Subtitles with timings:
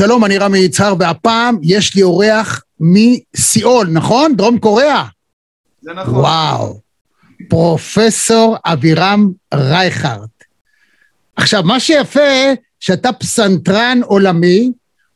[0.00, 4.36] שלום, אני רמי יצהר, והפעם יש לי אורח מסיאול, נכון?
[4.36, 5.04] דרום קוריאה?
[5.80, 6.14] זה נכון.
[6.14, 6.80] וואו,
[7.48, 10.28] פרופסור אבירם רייכרד.
[11.36, 12.20] עכשיו, מה שיפה,
[12.80, 14.72] שאתה פסנתרן עולמי,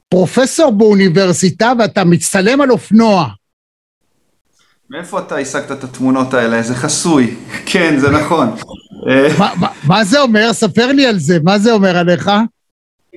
[0.09, 3.29] פרופסור באוניברסיטה ואתה מצטלם על אופנוע.
[4.91, 6.63] מאיפה אתה השגת את התמונות האלה?
[6.63, 7.37] זה חסוי.
[7.73, 8.55] כן, זה נכון.
[9.39, 10.53] מה, מה, מה זה אומר?
[10.53, 12.31] ספר לי על זה, מה זה אומר עליך?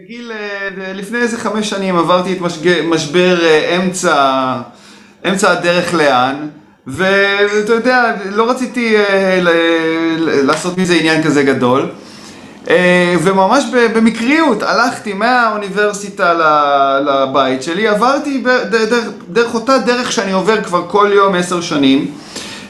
[0.04, 2.38] בגיל, אה, לפני איזה חמש שנים עברתי את.
[2.90, 4.56] משבר אה, אמצע,
[5.30, 6.36] אמצע הדרך לאן,
[6.88, 9.40] ואתה יודע, לא רציתי אה.
[10.20, 11.90] לעשות מזה עניין כזה גדול.
[13.22, 16.34] וממש במקריות הלכתי מהאוניברסיטה
[17.06, 18.44] לבית שלי, עברתי
[19.30, 22.12] דרך אותה דרך שאני עובר כבר כל יום עשר שנים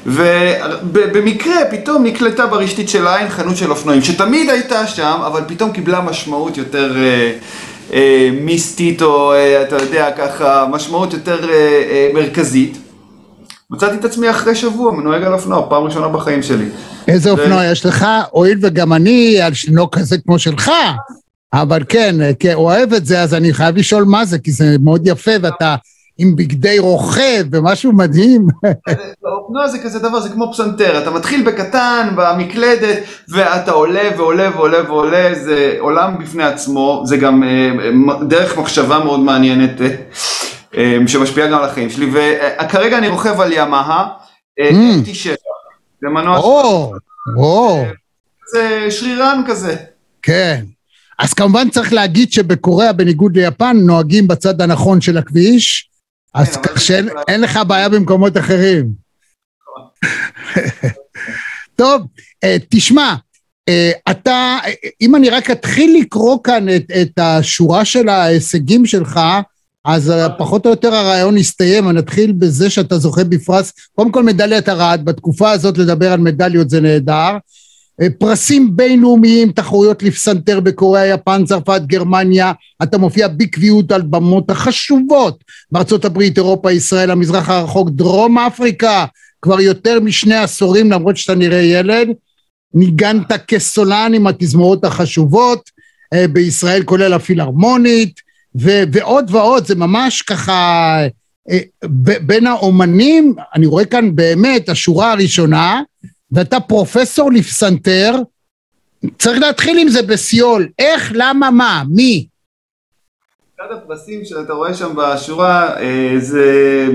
[0.08, 6.02] ובמקרה פתאום נקלטה ברשתית של העין חנות של אופנועים שתמיד הייתה שם אבל פתאום קיבלה
[6.02, 7.32] משמעות יותר אה,
[7.94, 11.56] אה, מיסטית או אה, אתה יודע ככה משמעות יותר אה,
[11.92, 12.78] אה, מרכזית
[13.70, 16.66] מצאתי את עצמי אחרי שבוע מנוהג על אופנוע פעם ראשונה בחיים שלי
[17.08, 18.06] איזה אופנוע יש לך?
[18.32, 19.38] הואיל וגם אני
[19.72, 20.72] לא כזה כמו שלך
[21.54, 25.08] אבל כן, כן, אוהב את זה אז אני חייב לשאול מה זה כי זה מאוד
[25.08, 25.76] יפה ואתה
[26.18, 28.48] עם בגדי רוכב ומשהו מדהים.
[29.26, 32.98] אופנוע זה כזה דבר, זה כמו פסנתר, אתה מתחיל בקטן, במקלדת,
[33.30, 37.72] ואתה עולה ועולה ועולה ועולה, זה עולם בפני עצמו, זה גם אה,
[38.28, 39.96] דרך מחשבה מאוד מעניינת אה,
[40.78, 44.08] אה, שמשפיעה גם על החיים שלי, וכרגע אני רוכב על ימאה,
[45.06, 45.30] T7,
[46.02, 46.38] זה מנוע...
[48.52, 49.76] זה שרירן כזה.
[50.22, 50.64] כן.
[51.20, 55.90] אז כמובן צריך להגיד שבקוריאה, בניגוד ליפן, נוהגים בצד הנכון של הכביש,
[56.38, 58.92] אז כן, כך שאין לך בעיה במקומות אחרים.
[61.76, 62.02] טוב,
[62.44, 63.16] אה, תשמע,
[63.70, 64.58] אה, אתה,
[65.02, 69.20] אם אני רק אתחיל לקרוא כאן את, את השורה של ההישגים שלך,
[69.86, 74.70] אז פחות או יותר הרעיון יסתיים, אני אתחיל בזה שאתה זוכה בפרס, קודם כל מדליית
[74.70, 77.38] ארד, בתקופה הזאת לדבר על מדליות זה נהדר,
[78.18, 82.52] פרסים בינלאומיים, תחרויות לפסנתר בקוריאה, יפן, צרפת, גרמניה,
[82.84, 85.44] אתה מופיע בקביעות על במות החשובות.
[85.72, 89.06] בארצות הברית, אירופה, ישראל, המזרח הרחוק, דרום אפריקה,
[89.42, 92.08] כבר יותר משני עשורים למרות שאתה נראה ילד,
[92.74, 95.70] ניגנת כסולן עם התזמורות החשובות,
[96.14, 98.22] אה, בישראל כולל הפילהרמונית,
[98.62, 100.98] ו- ועוד ועוד, זה ממש ככה
[101.50, 101.60] אה,
[102.22, 105.82] בין האומנים, אני רואה כאן באמת השורה הראשונה,
[106.32, 108.16] ואתה פרופסור לפסנתר,
[109.20, 110.68] צריך להתחיל עם זה בסיול.
[110.80, 112.28] איך, למה, מה, מי?
[113.62, 116.88] אחד הפרסים שאתה רואה שם בשורה אה, זה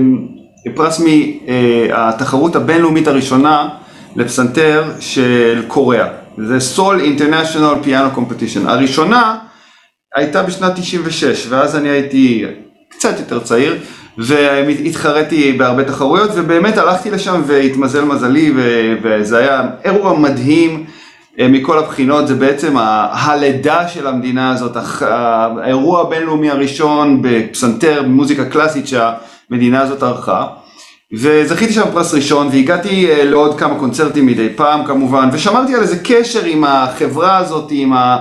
[0.67, 3.69] אה, פרס מהתחרות הבינלאומית הראשונה
[4.15, 6.07] לפסנתר של קוריאה.
[6.37, 8.67] זה סול אינטרנשיונל פיאנו קומפטישן.
[8.67, 9.39] הראשונה
[10.15, 12.45] הייתה בשנת 96 ואז אני הייתי
[12.89, 13.79] קצת יותר צעיר
[14.17, 18.53] והתחרתי בהרבה תחרויות ובאמת הלכתי לשם והתמזל מזלי
[19.03, 20.85] וזה היה אירוע מדהים
[21.39, 22.77] אה, מכל הבחינות, זה בעצם
[23.11, 30.47] הלידה של המדינה הזאת, האירוע הבינלאומי הראשון בפסנתר, במוזיקה קלאסית שהמדינה הזאת ערכה.
[31.13, 35.29] וזכיתי שם פרס ראשון והגעתי אה, לעוד כמה קונצרטים מדי פעם כמובן.
[35.33, 38.17] ושמרתי על איזה קשר עם החברה הזאת, עם ה...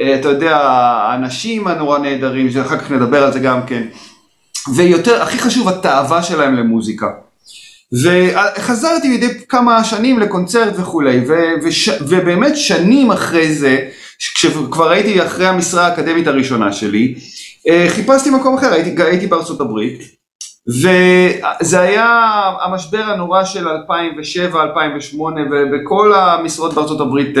[0.00, 3.82] אה, אתה יודע, האנשים הנורא נהדרים, שאחר כך נדבר על זה גם כן.
[4.74, 7.06] ויותר, הכי חשוב, התאווה שלהם למוזיקה.
[7.92, 11.34] וחזרתי מדי כמה שנים לקונצרט וכולי, ו,
[11.64, 13.78] וש, ובאמת שנים אחרי זה,
[14.18, 17.14] כשכבר הייתי אחרי המשרה האקדמית הראשונה שלי,
[17.68, 20.20] אה, חיפשתי מקום אחר, הייתי, הייתי בארצות הברית,
[20.68, 27.38] וזה היה המשבר הנורא של 2007, 2008 ובכל המשרות בארצות הברית.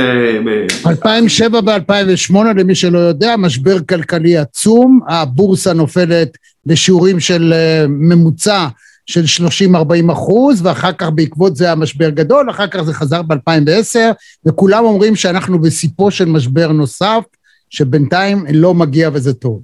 [0.86, 6.28] 2007 אה, ו-2008 למי שלא יודע, משבר כלכלי עצום, הבורסה נופלת
[6.66, 8.66] לשיעורים של אה, ממוצע
[9.06, 13.98] של 30-40 אחוז, ואחר כך בעקבות זה המשבר גדול, אחר כך זה חזר ב-2010,
[14.46, 17.22] וכולם אומרים שאנחנו בסיפו של משבר נוסף,
[17.70, 19.60] שבינתיים לא מגיע וזה טוב.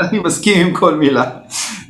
[0.00, 1.30] אני מסכים עם כל מילה.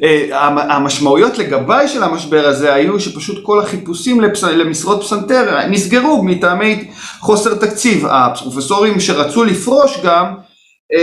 [0.02, 0.46] אה,
[0.76, 6.90] המשמעויות לגביי של המשבר הזה היו שפשוט כל החיפושים למשרות פסנתר נסגרו מטעמי
[7.20, 8.06] חוסר תקציב.
[8.06, 10.34] הפרופסורים שרצו לפרוש גם,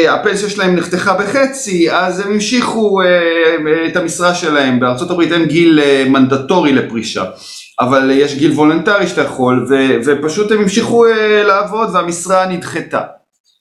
[0.09, 4.80] הפנסיה שלהם נחתכה בחצי, אז הם המשיכו אה, את המשרה שלהם.
[5.12, 7.24] הברית אין גיל מנדטורי לפרישה,
[7.80, 9.68] אבל יש גיל וולונטרי שאתה יכול,
[10.06, 11.06] ופשוט הם המשיכו
[11.45, 13.01] לעבוד והמשרה נדחתה.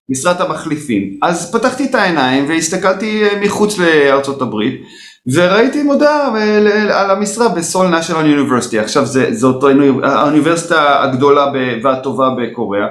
[0.09, 1.19] משרת המחליפים.
[1.23, 3.79] אז פתחתי את העיניים והסתכלתי אה, מחוץ
[4.43, 4.83] הברית
[5.33, 8.79] וראיתי מודעה אה, על המשרה בסול נשיונל יוניברסיטי.
[8.79, 9.65] עכשיו זה, זאת
[10.03, 11.47] האוניברסיטה הגדולה
[11.83, 12.87] והטובה בקוריאה.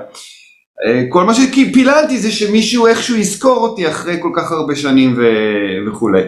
[1.10, 5.20] כל מה שפיללתי זה שמישהו איכשהו יזכור אותי אחרי כל כך הרבה שנים
[5.88, 6.22] וכולי.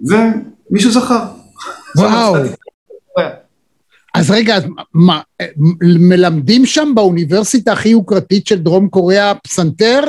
[0.00, 1.20] ומישהו זכר.
[1.96, 2.34] וואו.
[4.14, 5.20] אז רגע, אז מה,
[5.80, 10.00] מלמדים שם באוניברסיטה הכי יוקרתית של דרום קוריאה פסנתר?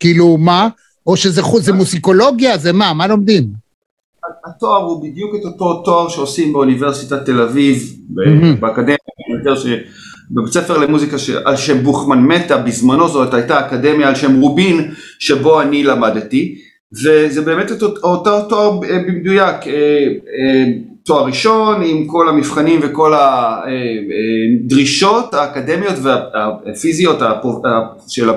[0.00, 0.68] כאילו מה?
[1.06, 2.58] או שזה זה מוסיקולוגיה?
[2.58, 2.92] זה מה?
[2.92, 3.46] מה לומדים?
[4.46, 7.96] התואר הוא בדיוק את אותו תואר שעושים באוניברסיטת תל אביב,
[8.60, 8.96] באקדמיה,
[10.30, 15.62] בבית ספר למוזיקה על שם בוכמן מתה, בזמנו זאת הייתה אקדמיה על שם רובין שבו
[15.62, 16.58] אני למדתי.
[16.92, 17.70] וזה באמת
[18.02, 19.56] אותו תואר במדויק,
[21.04, 23.12] תואר ראשון עם כל המבחנים וכל
[24.64, 27.18] הדרישות האקדמיות והפיזיות
[28.08, 28.30] של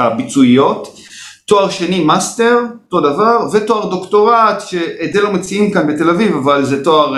[0.00, 0.98] הביצועיות,
[1.46, 6.64] תואר שני מאסטר, אותו דבר, ותואר דוקטורט, שאת זה לא מציעים כאן בתל אביב, אבל
[6.64, 7.14] זה תואר,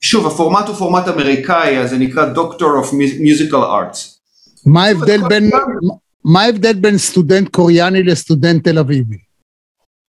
[0.00, 4.20] שוב הפורמט הוא פורמט אמריקאי, אז זה נקרא Doctor of Musical Arts.
[4.66, 5.50] מה ההבדל בין,
[6.24, 9.16] מה ההבדל בין סטודנט קוריאני לסטודנט תל אביבי?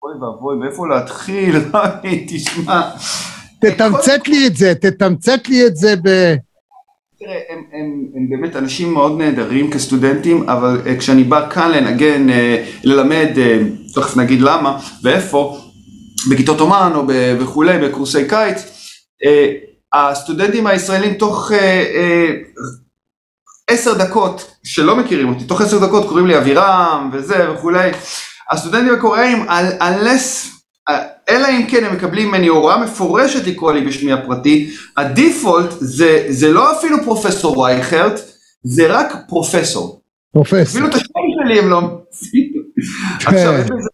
[0.02, 1.56] אוי ואבוי, מאיפה להתחיל?
[2.28, 2.90] תשמע.
[3.60, 6.34] תתמצת לי את זה, תתמצת לי את זה ב...
[7.18, 12.28] תראה, הם, הם, הם באמת אנשים מאוד נהדרים כסטודנטים, אבל uh, כשאני בא כאן לנגן,
[12.28, 12.32] uh,
[12.84, 15.58] ללמד, uh, תכף נגיד למה ואיפה,
[16.30, 17.02] בכיתות אומן או
[17.40, 18.58] וכולי, בקורסי קיץ,
[19.22, 21.52] uh, הסטודנטים הישראלים תוך
[23.70, 27.90] עשר uh, uh, דקות, שלא מכירים אותי, תוך עשר דקות קוראים לי אבירם וזה וכולי,
[28.50, 29.46] הסטודנטים הקוריאים,
[29.80, 30.48] unless
[31.28, 36.52] אלא אם כן הם מקבלים ממני הוראה מפורשת לקרוא לי בשמי הפרטי, הדיפולט זה, זה
[36.52, 38.20] לא אפילו פרופסור וייכרט,
[38.62, 40.02] זה רק פרופסור.
[40.32, 40.62] פרופסור.
[40.62, 41.04] אפילו את השם
[41.44, 41.80] שלי הם לא.
[43.20, 43.26] כן.
[43.26, 43.88] עכשיו, אין בזה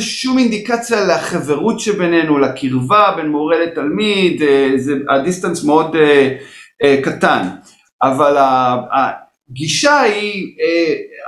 [0.00, 5.98] שום אינדיקציה לחברות שבינינו, לקרבה בין מורה לתלמיד, אה, זה, הדיסטנס מאוד uh,
[6.82, 7.42] uh, קטן.
[8.02, 8.36] אבל
[8.90, 10.56] הגישה היא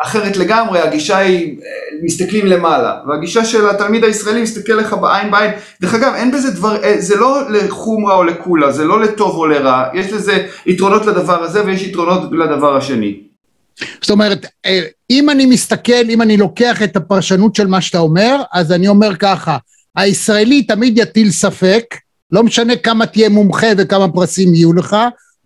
[0.03, 1.57] אחרת לגמרי, הגישה היא
[2.03, 5.51] מסתכלים למעלה, והגישה של התלמיד הישראלי מסתכל לך בעין בעין,
[5.81, 9.47] דרך אגב אין בזה דבר, אה, זה לא לחומרה או לקולה, זה לא לטוב או
[9.47, 13.30] לרע, יש לזה יתרונות לדבר הזה ויש יתרונות לדבר השני.
[14.01, 18.43] זאת אומרת, אה, אם אני מסתכל, אם אני לוקח את הפרשנות של מה שאתה אומר,
[18.53, 19.57] אז אני אומר ככה,
[19.97, 21.85] הישראלי תמיד יטיל ספק,
[22.33, 24.97] לא משנה כמה תהיה מומחה וכמה פרסים יהיו לך,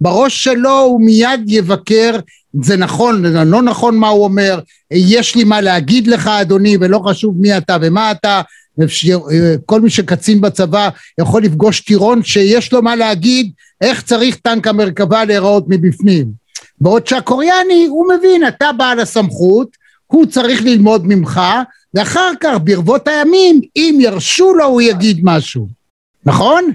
[0.01, 2.19] בראש שלו הוא מיד יבקר
[2.63, 4.61] זה נכון, זה לא נכון מה הוא אומר,
[4.91, 8.41] יש לי מה להגיד לך אדוני ולא חשוב מי אתה ומה אתה,
[9.67, 10.89] כל מי שקצין בצבא
[11.21, 16.44] יכול לפגוש טירון שיש לו מה להגיד איך צריך טנק המרכבה להיראות מבפנים.
[16.81, 19.77] בעוד שהקוריאני הוא מבין אתה בעל הסמכות,
[20.07, 21.41] הוא צריך ללמוד ממך
[21.95, 25.69] ואחר כך ברבות הימים אם ירשו לו הוא יגיד משהו,
[26.27, 26.71] נכון?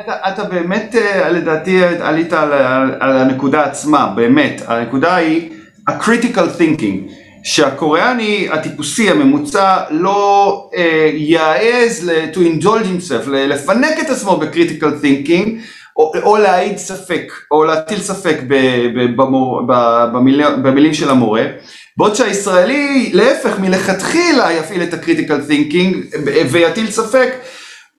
[0.00, 5.50] אתה, אתה באמת אה, לדעתי עלית על, על, על הנקודה עצמה, באמת, הנקודה היא
[5.88, 7.12] ה-critical thinking,
[7.44, 15.48] שהקוריאני הטיפוסי הממוצע לא אה, יעז to indulge himself, לפנק את עצמו ב-critical thinking,
[15.96, 18.36] או, או להעיד ספק, או להטיל ספק
[19.16, 19.72] במור, ב,
[20.12, 21.44] במיל, במילים של המורה,
[21.96, 26.16] בעוד שהישראלי להפך מלכתחילה יפעיל את ה-critical thinking
[26.50, 27.34] ויטיל ספק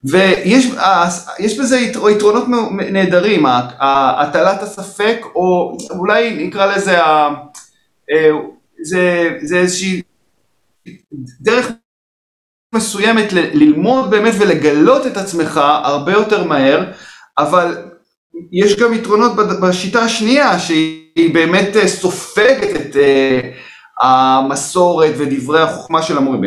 [0.04, 1.80] ויש בזה
[2.12, 2.44] יתרונות
[2.92, 3.46] נהדרים,
[3.80, 7.30] הטלת הספק, או אולי נקרא לזה, אה,
[8.84, 10.02] זה, זה איזושהי
[11.42, 11.72] דרך
[12.76, 16.92] מסוימת ללמוד באמת ולגלות את עצמך הרבה יותר מהר,
[17.38, 17.76] אבל
[18.52, 23.40] יש גם יתרונות בשיטה השנייה שהיא באמת אה, סופגת את אה,
[24.02, 26.38] המסורת ודברי החוכמה של המורה,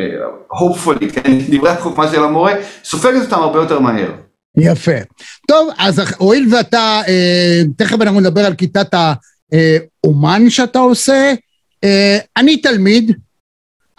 [0.52, 2.52] hopefully, כן, דברי החוכמה של המורה,
[2.84, 4.12] סופגת אותם הרבה יותר מהר.
[4.56, 4.92] יפה.
[5.48, 11.34] טוב, אז הואיל ואתה, אה, תכף אנחנו נדבר על כיתת האומן שאתה עושה,
[11.84, 13.16] אה, אני תלמיד,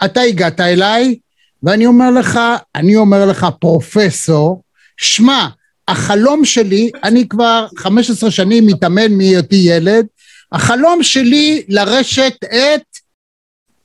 [0.04, 1.18] אתה הגעת אליי,
[1.62, 2.38] ואני אומר לך,
[2.74, 4.62] אני אומר לך, פרופסור,
[4.96, 5.48] שמע,
[5.88, 10.06] החלום שלי, אני כבר 15 שנים מתאמן מהיותי ילד,
[10.52, 12.82] החלום שלי לרשת את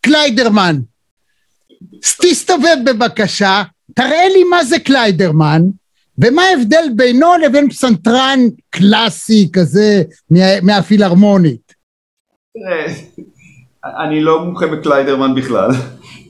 [0.02, 0.80] קליידרמן.
[2.22, 3.64] תסתובב בבקשה,
[3.96, 5.62] תראה לי מה זה קליידרמן,
[6.18, 11.74] ומה ההבדל בינו לבין פסנתרן קלאסי כזה מה, מהפילהרמונית.
[13.86, 15.70] אני לא מומחה בקליידרמן בכלל.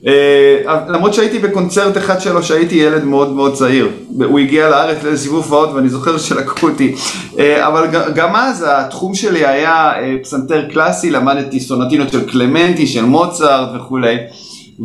[0.06, 3.88] אה, למרות שהייתי בקונצרט אחד שלו שהייתי ילד מאוד מאוד צעיר.
[4.24, 6.94] הוא הגיע לארץ לסיבוב ועוד ואני זוכר שלקחו אותי.
[7.38, 13.04] אה, אבל גם אז התחום שלי היה אה, פסנתר קלאסי, למדתי סונטינות של קלמנטי, של
[13.04, 14.16] מוצרט וכולי.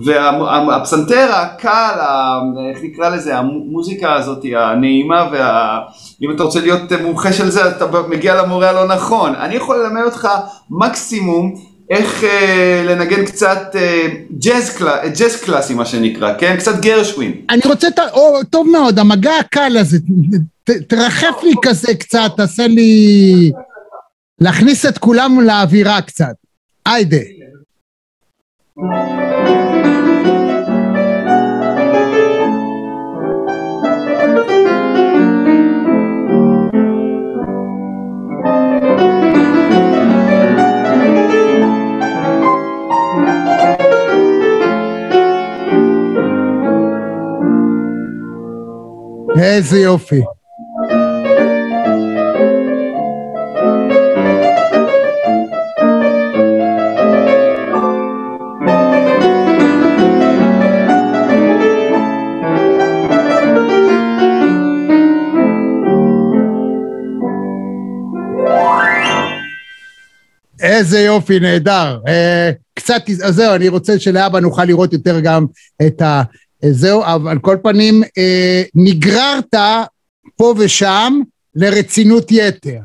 [0.04, 2.00] והפסנתר הקל,
[2.70, 8.36] איך נקרא לזה, המוזיקה הזאת הנעימה, ואם אתה רוצה להיות מומחה של זה אתה מגיע
[8.36, 9.36] למורה הלא נכון.
[9.36, 10.28] אני יכול ללמד אותך
[10.70, 11.56] מקסימום
[11.90, 16.56] איך אה, לנגן קצת אה, ג'אז, קל, ג'אז קלאסי מה שנקרא, כן?
[16.58, 17.34] קצת גרשווין.
[17.50, 17.88] אני רוצה,
[18.50, 19.98] טוב מאוד, המגע הקל הזה,
[20.64, 23.52] ת, תרחף לי כזה קצת, תעשה לי...
[24.42, 26.34] להכניס את כולם לאווירה קצת.
[26.86, 27.18] היידה.
[49.60, 50.22] איזה יופי.
[70.62, 72.00] איזה יופי, נהדר.
[72.08, 75.46] אה, קצת, אז זהו, אני רוצה שלהבא נוכל לראות יותר גם
[75.88, 76.24] את ה...
[76.64, 79.56] אה, זהו, אבל על כל פנים, אה, נגררת
[80.36, 81.20] פה ושם
[81.56, 82.80] לרצינות יתר.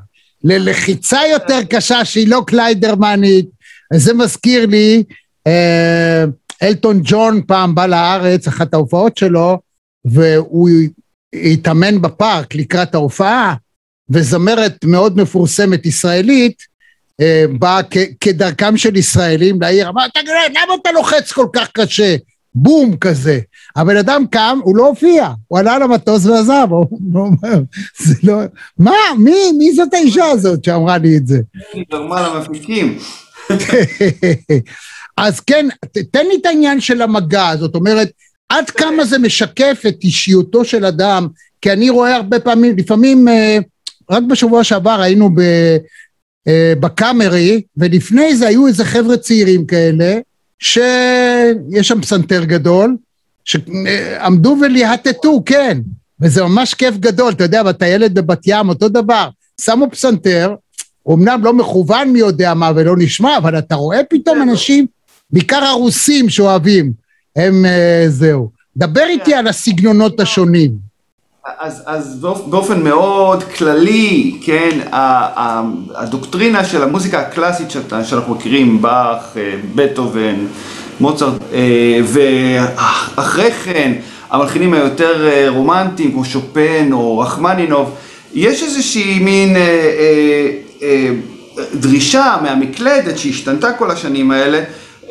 [0.45, 3.47] ללחיצה יותר קשה שהיא לא קליידרמנית.
[3.93, 5.03] זה מזכיר לי,
[5.47, 6.25] אה,
[6.63, 9.59] אלטון ג'ון פעם בא לארץ, אחת ההופעות שלו,
[10.05, 10.69] והוא
[11.35, 13.55] התאמן בפארק לקראת ההופעה,
[14.11, 16.63] וזמרת מאוד מפורסמת ישראלית,
[17.21, 17.81] אה, באה
[18.21, 22.17] כדרכם של ישראלים לעיר, אמר, תגיד, למה אתה לוחץ כל כך קשה?
[22.55, 23.41] בום כזה.
[23.77, 27.63] הבן אדם קם, הוא לא הופיע, הוא עלה למטוס ועזב, הוא אומר,
[27.99, 28.39] זה לא...
[28.79, 28.93] מה?
[29.19, 29.53] מי?
[29.59, 31.41] מי זאת האישה הזאת שאמרה לי את זה?
[31.73, 32.99] היא גרמה למפיקים.
[35.17, 35.69] אז כן,
[36.11, 38.11] תן לי את העניין של המגע, זאת אומרת,
[38.49, 41.29] עד כמה זה משקף את אישיותו של אדם,
[41.61, 43.59] כי אני רואה הרבה פעמים, לפעמים, אה,
[44.11, 45.41] רק בשבוע שעבר היינו ב,
[46.49, 50.19] אה, בקאמרי, ולפני זה היו איזה חבר'ה צעירים כאלה,
[50.65, 52.97] שיש שם פסנתר גדול,
[53.45, 55.79] שעמדו וליהטטו, כן,
[56.21, 59.29] וזה ממש כיף גדול, אתה יודע, ואתה ילד בבת ים, אותו דבר,
[59.61, 60.55] שמו פסנתר,
[61.13, 64.87] אמנם לא מכוון מי יודע מה ולא נשמע, אבל אתה רואה פתאום אנשים,
[65.31, 66.93] בעיקר הרוסים שאוהבים,
[67.37, 68.51] הם אה, זהו.
[68.77, 70.84] דבר איתי על הסגנונות השונים.
[71.59, 74.79] אז, אז באופ- באופן מאוד כללי, כן,
[75.95, 77.71] הדוקטרינה של המוזיקה הקלאסית
[78.05, 80.35] שאנחנו מכירים, באך, אה, בטהובן,
[81.01, 83.93] מוצרט, אה, ואחרי כן
[84.31, 87.95] המלחינים היותר אה, רומנטיים כמו שופן או רחמנינוב,
[88.35, 90.49] יש איזושהי מין אה, אה,
[90.83, 91.09] אה,
[91.75, 94.63] דרישה מהמקלדת שהשתנתה כל השנים האלה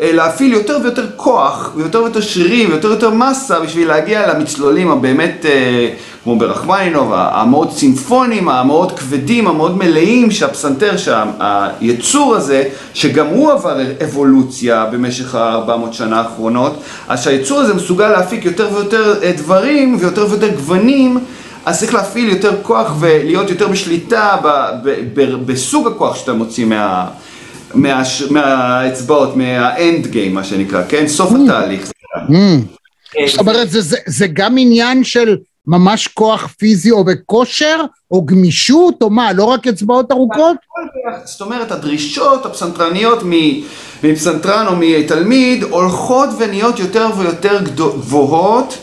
[0.02, 5.90] להפעיל יותר ויותר כוח ויותר ויותר שרירים ויותר ויותר מסה בשביל להגיע למצלולים הבאמת אה,
[6.24, 14.86] כמו ברחמנינוב, המאוד סימפונים, המאוד כבדים, המאוד מלאים שהפסנתר, שהיצור הזה, שגם הוא עבר אבולוציה
[14.86, 20.50] במשך ה-400 שנה האחרונות, אז שהיצור הזה מסוגל להפיק יותר ויותר אה, דברים ויותר ויותר
[20.56, 21.20] גוונים
[21.66, 24.48] אז צריך להפעיל יותר כוח ולהיות יותר בשליטה ב,
[24.84, 27.08] ב, ב, בסוג הכוח שאתה מוציא מה,
[28.30, 31.08] מהאצבעות, מהאנד גיים מה שנקרא, כן?
[31.08, 31.92] סוף התהליך.
[32.18, 32.32] Mm.
[33.28, 35.38] זאת אומרת, זה, זה, זה גם עניין של
[35.68, 40.58] ממש כוח פיזי או בכושר, או גמישות, או מה, לא רק אצבעות ארוכות?
[41.24, 43.20] זאת אומרת, הדרישות הפסנתרניות
[44.04, 48.78] מפסנתרן או מתלמיד הולכות ונהיות יותר ויותר גבוהות,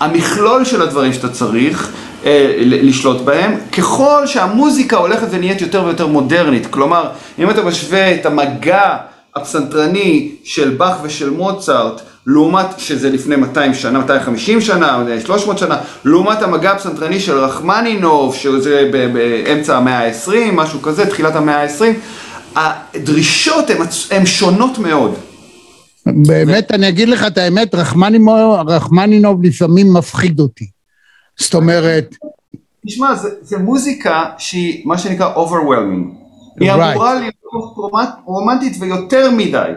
[0.00, 2.15] המכלול של הדברים שאתה צריך אה,
[2.60, 6.66] לשלוט בהם, ככל שהמוזיקה הולכת ונהיית יותר ויותר מודרנית.
[6.66, 8.96] כלומר, אם אתה משווה את המגע
[9.36, 16.42] הפסנתרני של באך ושל מוצרט, לעומת, שזה לפני 200 שנה, 250 שנה, 300 שנה, לעומת
[16.42, 21.84] המגע הפסנתרני של רחמנינוב, שזה באמצע המאה ה-20, משהו כזה, תחילת המאה ה-20,
[22.56, 23.64] הדרישות
[24.10, 25.14] הן שונות מאוד.
[26.06, 27.74] באמת, אני אגיד לך את האמת,
[28.66, 30.75] רחמנינוב לפעמים מפחיד אותי.
[31.38, 32.14] זאת אומרת...
[32.86, 36.26] תשמע, זה, מוזיקה שהיא מה שנקרא overwhelming.
[36.60, 37.20] היא אמורה right.
[37.20, 37.34] להיות
[38.24, 39.70] רומנטית ויותר מדי.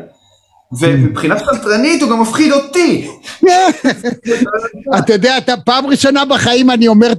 [0.79, 3.07] ומבחינה פסנתרנית הוא גם מפחיד אותי.
[4.99, 7.11] אתה יודע, אתה פעם ראשונה בחיים אני אומר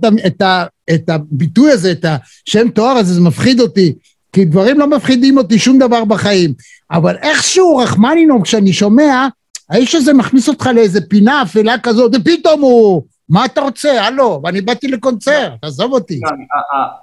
[0.95, 3.93] את הביטוי הזה, את השם תואר הזה, זה מפחיד אותי.
[4.33, 6.53] כי דברים לא מפחידים אותי שום דבר בחיים.
[6.91, 9.29] אבל איכשהו רחמנינוב, כשאני שומע,
[9.71, 13.03] האיש הזה מכניס אותך לאיזה פינה אפלה כזאת, ופתאום הוא...
[13.31, 14.05] מה אתה רוצה?
[14.07, 16.21] הלו, ואני באתי לקונצרט, עזוב אותי.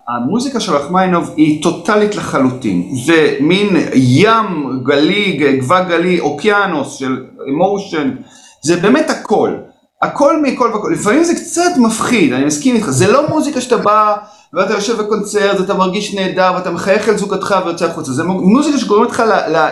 [0.08, 2.90] המוזיקה של רחמיינוב היא טוטאלית לחלוטין.
[3.06, 8.16] זה מין ים גלי, גבה גלי, אוקיינוס של אמושן,
[8.62, 9.56] זה באמת הכל.
[10.02, 10.90] הכל מכל וכל.
[10.94, 12.90] לפעמים זה קצת מפחיד, אני מסכים איתך.
[12.90, 14.16] זה לא מוזיקה שאתה בא
[14.54, 18.12] ואתה יושב בקונצרט, ואתה מרגיש נהדר, ואתה מחייך אל זוגתך ויוצא החוצה.
[18.12, 19.24] זה מוזיקה שגורמת לך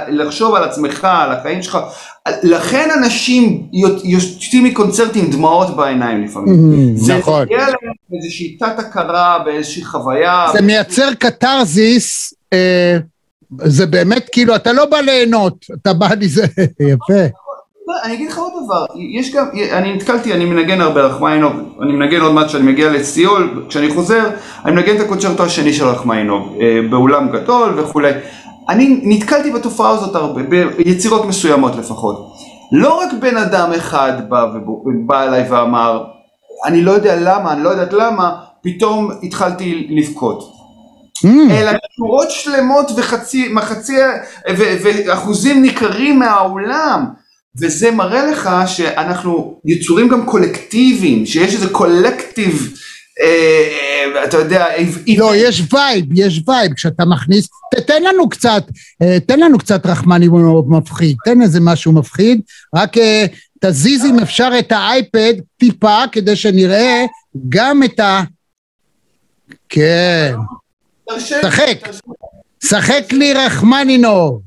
[0.08, 1.78] לחשוב על עצמך, על החיים שלך.
[2.44, 3.68] לכן אנשים
[4.04, 6.56] יוצאים מקונצרטים עם דמעות בעיניים לפעמים.
[7.18, 7.40] נכון.
[7.40, 10.48] זה מגיע להם באיזושהי תת הכרה, באיזושהי חוויה.
[10.54, 12.98] זה מייצר קתרזיס, אה,
[13.64, 16.46] זה באמת כאילו, אתה לא בא ליהנות, אתה בא לזה,
[16.94, 17.24] יפה.
[18.04, 22.22] אני אגיד לך עוד דבר, יש גם, אני נתקלתי, אני מנגן הרבה רחמיינוב, אני מנגן
[22.22, 24.30] עוד מעט כשאני מגיע לסיול, כשאני חוזר,
[24.66, 28.12] אני מנגן את הקונצ'רטו השני של רחמיינוב, אה, באולם גדול וכולי.
[28.70, 30.42] אני נתקלתי בתופעה הזאת הרבה,
[30.78, 32.32] ביצירות מסוימות לפחות.
[32.72, 34.46] לא רק בן אדם אחד בא,
[35.06, 36.04] בא אליי ואמר,
[36.66, 40.52] אני לא יודע למה, אני לא יודעת למה, פתאום התחלתי לבכות.
[41.26, 41.28] Mm.
[41.52, 43.94] אלא שורות שלמות וחצי, מחצי,
[44.58, 47.06] ואחוזים ניכרים מהאולם.
[47.62, 52.74] וזה מראה לך שאנחנו יצורים גם קולקטיביים, שיש איזה קולקטיב,
[54.24, 54.66] אתה יודע...
[55.18, 57.50] לא, יש vibe, יש vibe, כשאתה מכניס,
[57.88, 58.64] תן לנו קצת,
[59.02, 60.28] אה, תן לנו קצת רחמנינוב
[60.68, 62.42] מפחיד, תן איזה משהו מפחיד,
[62.76, 63.26] רק אה,
[63.62, 67.06] תזיז אם אפשר את האייפד טיפה, כדי שנראה
[67.50, 68.22] גם את ה...
[69.70, 70.34] כן.
[71.20, 71.78] שחק,
[72.64, 74.42] שחק לי רחמנינוב.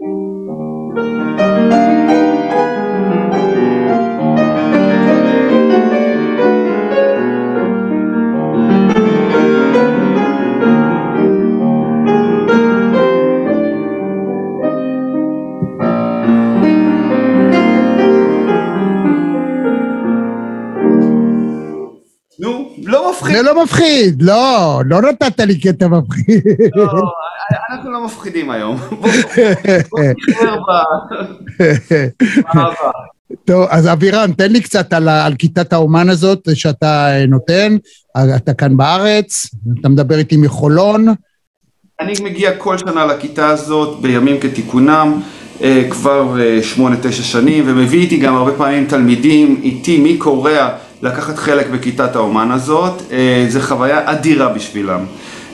[0.00, 1.67] לא
[23.18, 23.36] מפחיד.
[23.36, 26.42] זה לא מפחיד, לא, לא נתת לי קטע מפחיד.
[26.76, 26.84] לא,
[27.70, 28.76] אנחנו לא מפחידים היום.
[33.44, 37.76] טוב, אז אבירן, תן לי קצת על, על כיתת האומן הזאת שאתה נותן,
[38.36, 39.46] אתה כאן בארץ,
[39.80, 41.06] אתה מדבר איתי מחולון.
[42.00, 45.20] אני מגיע כל שנה לכיתה הזאת בימים כתיקונם,
[45.62, 50.68] אה, כבר אה, שמונה, תשע שנים, ומביא איתי גם הרבה פעמים תלמידים איתי מקוריאה
[51.02, 55.00] לקחת חלק בכיתת האומן הזאת, אה, זו חוויה אדירה בשבילם.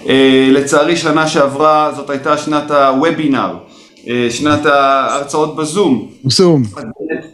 [0.09, 3.55] אה, לצערי שנה שעברה זאת הייתה שנת הוובינר,
[4.09, 6.09] אה, שנת ההרצאות בזום.
[6.25, 6.63] זום.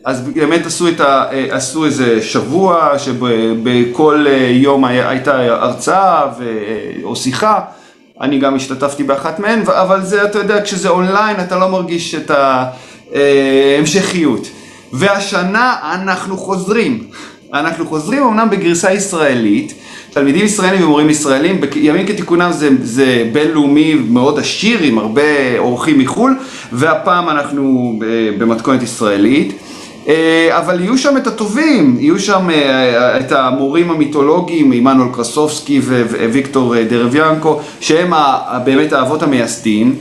[0.04, 6.26] אז באמת עשו, ה, עשו איזה שבוע שבכל יום הייתה הרצאה
[7.02, 7.60] או שיחה,
[8.20, 12.30] אני גם השתתפתי באחת מהן, אבל זה אתה יודע כשזה אונליין אתה לא מרגיש את
[13.14, 14.48] ההמשכיות.
[14.92, 17.04] והשנה אנחנו חוזרים.
[17.54, 19.74] אנחנו חוזרים אמנם בגרסה ישראלית,
[20.10, 26.36] תלמידים ישראלים ומורים ישראלים, בימים כתיקונם זה, זה בינלאומי מאוד עשיר עם הרבה אורחים מחו"ל,
[26.72, 27.94] והפעם אנחנו
[28.38, 29.52] במתכונת ישראלית.
[30.08, 35.80] אה, אבל יהיו שם את הטובים, יהיו שם אה, את המורים המיתולוגיים, עמנואל קרסובסקי
[36.30, 38.12] וויקטור דרביאנקו, שהם
[38.64, 39.94] באמת האבות המייסדים.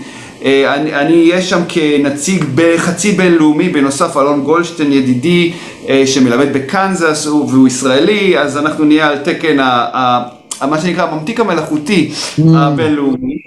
[0.46, 2.46] אה, אני אהיה שם כנציג
[2.78, 9.18] חצי בינלאומי, בנוסף אלון גולדשטיין ידידי אה, שמלמד בקנזס והוא ישראלי, אז אנחנו נהיה על
[9.18, 9.86] תקן ה...
[9.94, 10.68] ה...
[10.68, 12.42] מה שנקרא הממתיק המלאכותי mm.
[12.56, 13.38] הבינלאומי.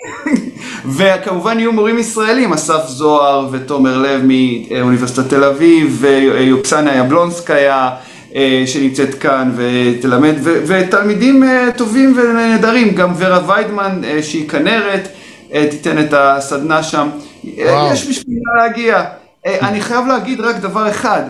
[0.97, 4.23] וכמובן יהיו מורים ישראלים, אסף זוהר ותומר לב
[4.71, 7.91] מאוניברסיטת תל אביב, ויוקסניה יבלונסקיה
[8.35, 11.45] אה, שנמצאת כאן ותלמד, ותלמידים
[11.77, 15.09] טובים ונהדרים, גם ורה ויידמן שהיא כנרת.
[15.55, 17.09] אה, תיתן את הסדנה שם.
[17.59, 17.93] אה, וואו.
[17.93, 19.05] יש בשביל להגיע.
[19.47, 21.23] אה, אני חייב להגיד רק דבר אחד.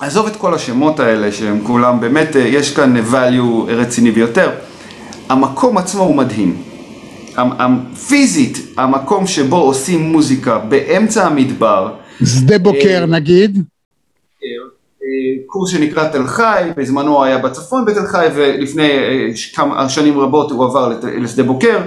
[0.00, 4.50] עזוב את כל השמות האלה שהם כולם, באמת יש כאן value רציני ביותר.
[5.28, 6.62] המקום עצמו הוא מדהים.
[8.08, 11.94] פיזית, המקום שבו עושים מוזיקה באמצע המדבר.
[12.24, 13.62] שדה בוקר נגיד.
[15.46, 18.90] קורס שנקרא תל חי, בזמנו היה בצפון בתל חי ולפני
[19.54, 21.78] כמה שנים רבות הוא עבר לשדה בוקר.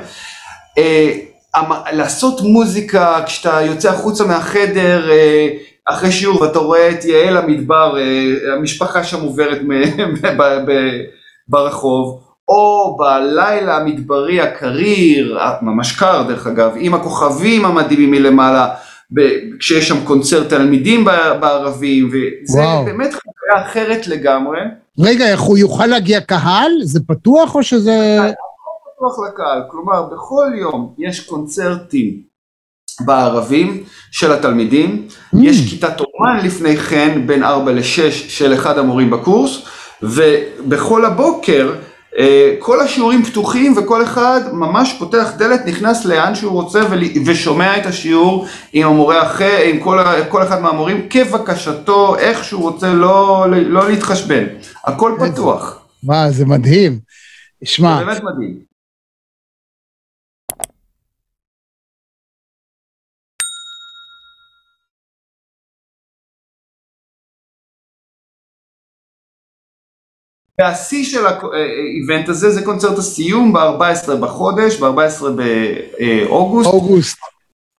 [0.77, 1.17] אה,
[1.91, 5.47] לעשות מוזיקה כשאתה יוצא החוצה מהחדר אה,
[5.89, 9.61] אחרי שיעור ואתה רואה את יעל המדבר, אה, המשפחה שם עוברת
[11.49, 18.67] ברחוב, או בלילה המדברי הקריר, ממש קר דרך אגב, עם הכוכבים המדהימים מלמעלה,
[19.59, 21.05] כשיש שם קונצרט תלמידים
[21.39, 22.85] בערבים, וזה וואו.
[22.85, 24.59] באמת חוויה אחרת לגמרי.
[24.99, 26.71] רגע, איך הוא יוכל להגיע קהל?
[26.83, 28.17] זה פתוח או שזה...
[28.97, 32.21] פתוח לקהל, כלומר בכל יום יש קונצרטים
[33.01, 35.37] בערבים של התלמידים, mm.
[35.41, 39.61] יש כיתת אומן לפני כן בין 4 ל-6 של אחד המורים בקורס,
[40.01, 41.73] ובכל הבוקר
[42.17, 46.79] אה, כל השיעורים פתוחים וכל אחד ממש פותח דלת, נכנס לאן שהוא רוצה
[47.25, 52.93] ושומע את השיעור עם המורה אחר, עם כל, כל אחד מהמורים כבקשתו, איך שהוא רוצה,
[52.93, 54.43] לא, לא להתחשבן,
[54.85, 55.79] הכל פתוח.
[56.03, 56.99] מה, זה מדהים.
[57.63, 58.66] שמע, זה באמת מדהים.
[70.61, 77.17] והשיא של האיבנט הזה זה קונצרט הסיום ב-14 בחודש, ב-14 באוגוסט, אוגוסט.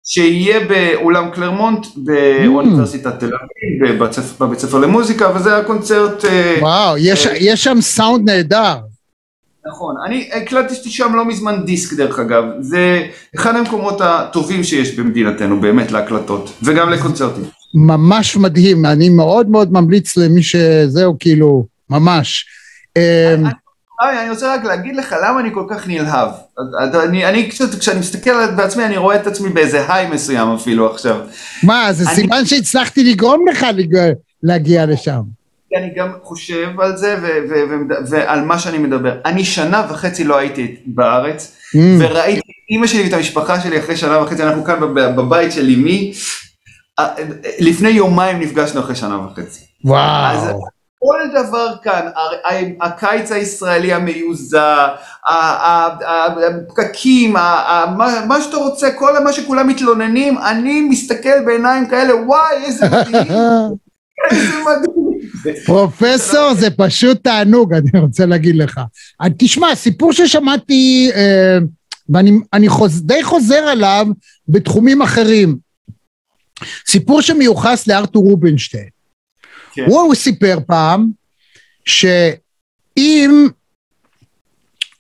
[0.05, 3.97] שיהיה באולם קלרמונט באוניברסיטת תל אביב,
[4.41, 6.25] בבית ספר- למוזיקה, וזה הקונצרט...
[6.25, 8.77] אה, וואו, יש- יש שם סאונד נהדר.
[9.67, 15.61] נכון, אני הקלטתי שם לא מזמן דיסק דרך אגב, זה אחד המקומות הטובים שיש במדינתנו
[15.61, 17.45] באמת להקלטות, וגם לקונצרטים.
[17.75, 22.47] ממש מדהים, אני מאוד מאוד ממליץ למי שזהו, כאילו, ממש.
[22.99, 23.45] אמ,
[24.01, 26.29] היי, אני רוצה רק להגיד לך למה אני כל כך נלהב.
[26.95, 31.17] אני, אני קצת, כשאני מסתכל בעצמי, אני רואה את עצמי באיזה היי מסוים אפילו עכשיו.
[31.63, 33.67] מה, זה אני- סימן שהצלחתי לגרום לך
[34.43, 35.21] להגיע לשם.
[35.77, 39.13] אני גם חושב על זה ו- ו- ו- ועל מה שאני מדבר.
[39.25, 44.19] אני שנה וחצי לא הייתי בארץ, Mm, וראיתי אימא שלי ואת המשפחה שלי אחרי שנה
[44.23, 46.13] וחצי, אנחנו כאן בב- בבית של אמי.
[46.99, 47.07] אה,
[47.59, 49.61] לפני יומיים נפגשנו אחרי שנה וחצי.
[49.85, 50.61] וואו.
[50.99, 52.07] כל דבר כאן,
[52.81, 54.87] הקיץ הישראלי המיוזע,
[56.07, 63.27] הפקקים, מה- שאתה רוצה, כל מה שכולם מתלוננים, אני מסתכל בעיניים כאלה, וואי, איזה מדהים,
[64.31, 65.09] איזה מדהים.
[65.67, 68.81] פרופסור זה פשוט תענוג, אני רוצה להגיד לך.
[69.23, 71.59] אה, תשמע, סיפור ששמעתי, אה,
[72.09, 72.69] ואני
[73.01, 74.07] די חוזר עליו
[74.49, 75.57] בתחומים אחרים.
[76.87, 78.98] סיפור שמיוחס לארתור רובינשטיין.
[79.79, 79.85] כן.
[79.91, 81.11] הוא, הוא סיפר פעם
[81.85, 83.49] שאם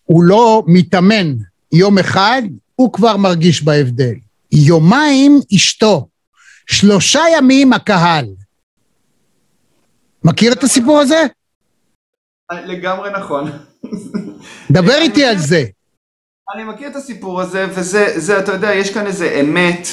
[0.04, 1.34] הוא לא מתאמן
[1.72, 2.42] יום אחד,
[2.74, 4.14] הוא כבר מרגיש בהבדל.
[4.52, 6.08] יומיים אשתו,
[6.66, 8.26] שלושה ימים הקהל.
[10.24, 11.22] מכיר את הסיפור הזה?
[12.52, 13.50] לגמרי נכון.
[14.70, 15.64] דבר איתי על זה.
[16.54, 19.88] אני מכיר את הסיפור הזה, וזה, זה, אתה יודע, יש כאן איזה אמת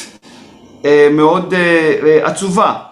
[0.85, 2.83] אה, מאוד אה, אה, עצובה,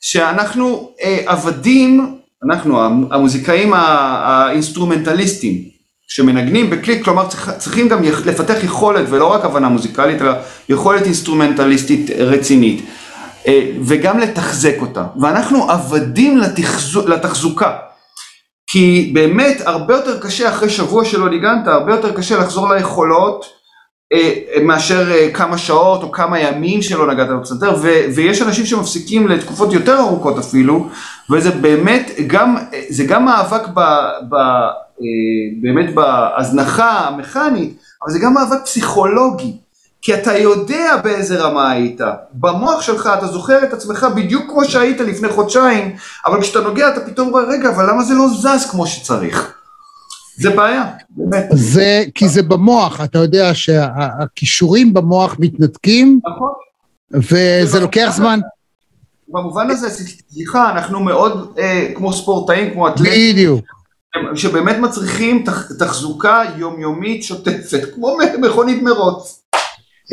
[0.00, 2.14] שאנחנו אה, עבדים,
[2.50, 5.62] אנחנו המ- המוזיקאים האינסטרומנטליסטים,
[6.08, 7.26] שמנגנים בקליק, כלומר
[7.58, 10.32] צריכים גם לפתח יכולת, ולא רק הבנה מוזיקלית, אלא
[10.68, 12.84] יכולת אינסטרומנטליסטית רצינית,
[13.46, 17.76] אה, וגם לתחזק אותה, ואנחנו עבדים לתחזו, לתחזוקה.
[18.70, 23.57] כי באמת הרבה יותר קשה אחרי שבוע שלא ניגנת, הרבה יותר קשה לחזור ליכולות
[24.62, 27.76] מאשר אה, כמה שעות או כמה ימים שלא נגעת בפסנתר,
[28.14, 30.88] ויש אנשים שמפסיקים לתקופות יותר ארוכות אפילו,
[31.30, 33.80] וזה באמת גם, אה, זה גם מאבק ב,
[34.28, 35.06] ב, אה,
[35.60, 39.56] באמת בהזנחה המכנית, אבל זה גם מאבק פסיכולוגי.
[40.02, 42.00] כי אתה יודע באיזה רמה היית,
[42.32, 47.00] במוח שלך אתה זוכר את עצמך בדיוק כמו שהיית לפני חודשיים, אבל כשאתה נוגע אתה
[47.00, 49.57] פתאום רואה, רגע, אבל למה זה לא זז כמו שצריך?
[50.38, 51.46] זה בעיה, באמת.
[51.52, 56.52] זה, כי זה במוח, אתה יודע שהכישורים במוח מתנתקים, נכון.
[57.10, 58.40] וזה לוקח זמן.
[59.28, 63.64] במובן הזה, סליחה, אנחנו מאוד אה, כמו ספורטאים, כמו אתלטים, בדיוק.
[64.34, 69.42] שבאמת מצריכים תח, תחזוקה יומיומית שוטפת, כמו מכונית מרוץ.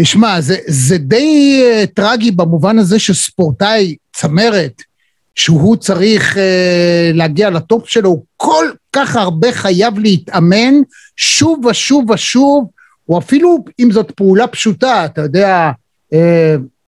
[0.02, 4.82] תשמע, זה, זה די uh, טרגי במובן הזה שספורטאי צמרת,
[5.36, 6.40] שהוא צריך uh,
[7.14, 10.74] להגיע לטופ שלו, כל כך הרבה חייב להתאמן
[11.18, 12.70] שוב ושוב ושוב,
[13.10, 15.72] או אפילו אם זאת פעולה פשוטה, אתה יודע,
[16.14, 16.18] uh,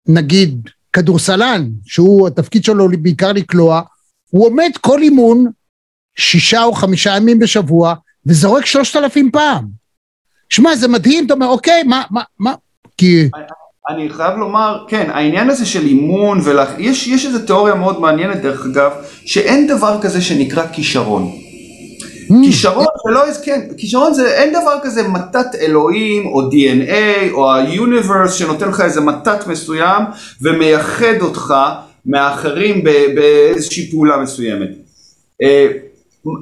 [0.06, 3.80] נגיד כדורסלן, שהוא, התפקיד שלו בעיקר לקלוע,
[4.30, 5.46] הוא עומד כל אימון
[6.18, 7.94] שישה או חמישה ימים בשבוע,
[8.26, 9.64] וזורק שלושת אלפים פעם.
[10.50, 12.54] שמע, זה מדהים, אתה אומר, אוקיי, מה, מה, מה,
[12.96, 13.28] כי...
[13.88, 16.68] אני חייב לומר, כן, העניין הזה של אימון, ולח...
[16.78, 18.92] יש, יש איזו תיאוריה מאוד מעניינת דרך אגב,
[19.26, 21.49] שאין דבר כזה שנקרא כישרון.
[22.44, 28.28] כישרון זה לא, כן, כישרון זה, אין דבר כזה מתת אלוהים, או DNA, או ה-universe
[28.32, 30.02] שנותן לך איזה מתת מסוים,
[30.42, 31.54] ומייחד אותך
[32.06, 34.70] מהאחרים באיזושהי פעולה מסוימת.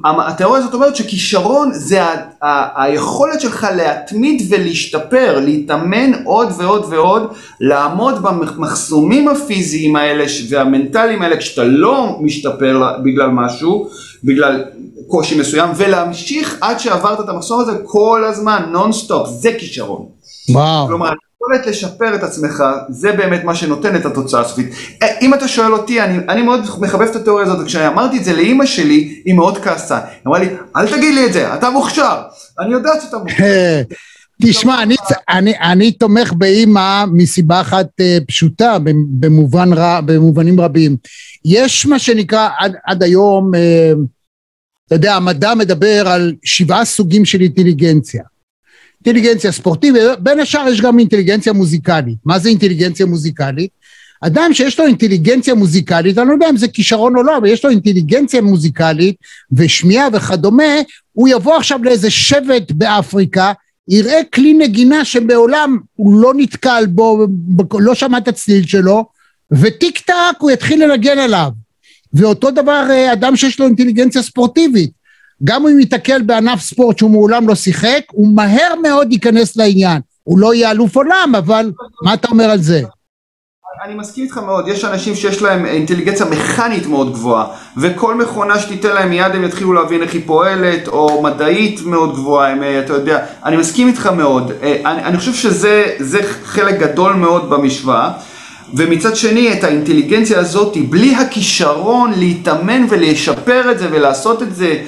[0.05, 7.33] התיאוריה הזאת אומרת שכישרון זה ה- ה- היכולת שלך להתמיד ולהשתפר, להתאמן עוד ועוד ועוד,
[7.61, 13.89] לעמוד במחסומים הפיזיים האלה והמנטליים האלה כשאתה לא משתפר בגלל משהו,
[14.25, 14.65] בגלל
[15.09, 20.07] קושי מסוים, ולהמשיך עד שעברת את המחסום הזה כל הזמן, נונסטופ, זה כישרון.
[20.51, 20.87] וואו.
[20.87, 24.67] כלומר, היכולת לשפר את עצמך, זה באמת מה שנותן את התוצאה הסופית.
[25.03, 28.33] אה, אם אתה שואל אותי, אני, אני מאוד מחבב את התיאוריה הזאת, וכשאמרתי את זה
[28.33, 29.99] לאימא שלי, היא מאוד כעסה.
[29.99, 32.23] היא אמרה לי, אל תגיד לי את זה, אתה מוכשר.
[32.61, 33.45] אני יודעת שאתה מוכשר.
[34.43, 34.97] תשמע, אני,
[35.29, 38.77] אני, אני תומך באימא מסיבה אחת אה, פשוטה,
[39.11, 40.97] במובן רע, במובנים רבים.
[41.45, 43.93] יש מה שנקרא עד, עד היום, אה,
[44.87, 48.23] אתה יודע, המדע מדבר על שבעה סוגים של אינטליגנציה.
[49.07, 52.17] אינטליגנציה ספורטיבית, בין השאר יש גם אינטליגנציה מוזיקלית.
[52.25, 53.71] מה זה אינטליגנציה מוזיקלית?
[54.21, 57.65] אדם שיש לו אינטליגנציה מוזיקלית, אני לא יודע אם זה כישרון או לא, אבל יש
[57.65, 59.17] לו אינטליגנציה מוזיקלית
[59.53, 60.75] ושמיעה וכדומה,
[61.13, 63.53] הוא יבוא עכשיו לאיזה שבט באפריקה,
[63.89, 67.27] יראה כלי נגינה שמעולם הוא לא נתקל בו,
[67.79, 69.05] לא שמע את הצליל שלו,
[69.53, 71.51] וטיק טק הוא יתחיל לנגן עליו.
[72.13, 74.91] ואותו דבר אה, אדם שיש לו אינטליגנציה ספורטיבית,
[75.45, 80.01] גם אם ייתקל בענף ספורט שהוא מעולם לא שיחק, הוא מהר מאוד ייכנס לעניין.
[80.23, 81.73] הוא לא יהיה אלוף עולם, אבל
[82.05, 82.83] מה אתה אומר על זה?
[83.85, 87.47] אני מסכים איתך מאוד, יש אנשים שיש להם אינטליגנציה מכנית מאוד גבוהה
[87.77, 92.51] וכל מכונה שתיתן להם מיד הם יתחילו להבין איך היא פועלת או מדעית מאוד גבוהה,
[92.51, 97.51] הם, אתה יודע, אני מסכים איתך מאוד, אה, אני, אני חושב שזה חלק גדול מאוד
[97.51, 98.11] במשוואה
[98.75, 104.83] ומצד שני את האינטליגנציה הזאת בלי הכישרון להתאמן ולשפר את זה ולעשות את זה אה,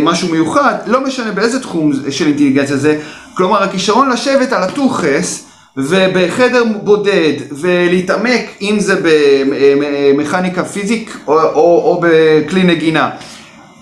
[0.00, 3.00] משהו מיוחד, לא משנה באיזה תחום של אינטליגנציה זה,
[3.34, 5.46] כלומר הכישרון לשבת על הטוחס
[5.76, 13.10] ובחדר בודד ולהתעמק אם זה במכניקה פיזיק או, או, או בכלי נגינה.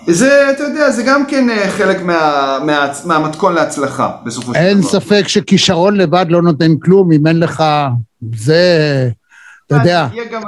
[0.07, 4.69] זה, אתה יודע, זה גם כן אה, חלק מה, מה, מהמתכון להצלחה בסופו של דבר.
[4.69, 7.65] אין ספק שכישרון לבד לא נותן כלום אם אין לך...
[8.37, 9.09] זה...
[9.67, 10.09] אתה יודע.
[10.33, 10.43] גם,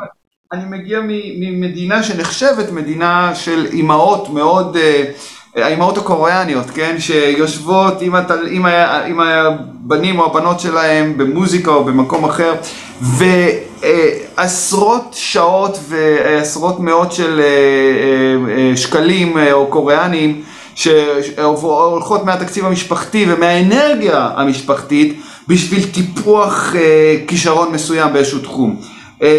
[0.53, 1.01] אני מגיע
[1.39, 4.77] ממדינה שנחשבת מדינה של אימהות מאוד...
[4.77, 8.47] Uh, האימהות הקוריאניות, כן, שיושבות עם, התל...
[8.51, 9.03] עם, ה...
[9.05, 12.55] עם הבנים או הבנות שלהם במוזיקה או במקום אחר,
[14.37, 20.43] ועשרות שעות ועשרות מאות של אה, אה, אה, שקלים או קוריאנים
[20.75, 26.75] שהולכות מהתקציב המשפחתי ומהאנרגיה המשפחתית בשביל טיפוח
[27.27, 28.77] כישרון מסוים באיזשהו תחום.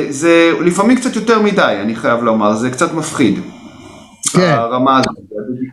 [0.10, 3.40] זה לפעמים קצת יותר מדי, אני חייב לומר, זה קצת מפחיד.
[4.30, 4.56] כן.
[4.58, 5.16] הרמה הזאת.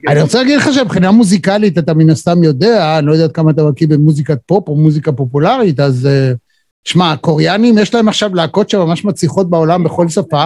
[0.09, 3.65] אני רוצה להגיד לך שמבחינה מוזיקלית אתה מן הסתם יודע, אני לא יודע כמה אתה
[3.65, 6.33] מכיר במוזיקת פופ או מוזיקה פופולרית, אז אה,
[6.85, 10.45] שמע, הקוריאנים יש להם עכשיו להקות שממש מצליחות בעולם בכל שפה,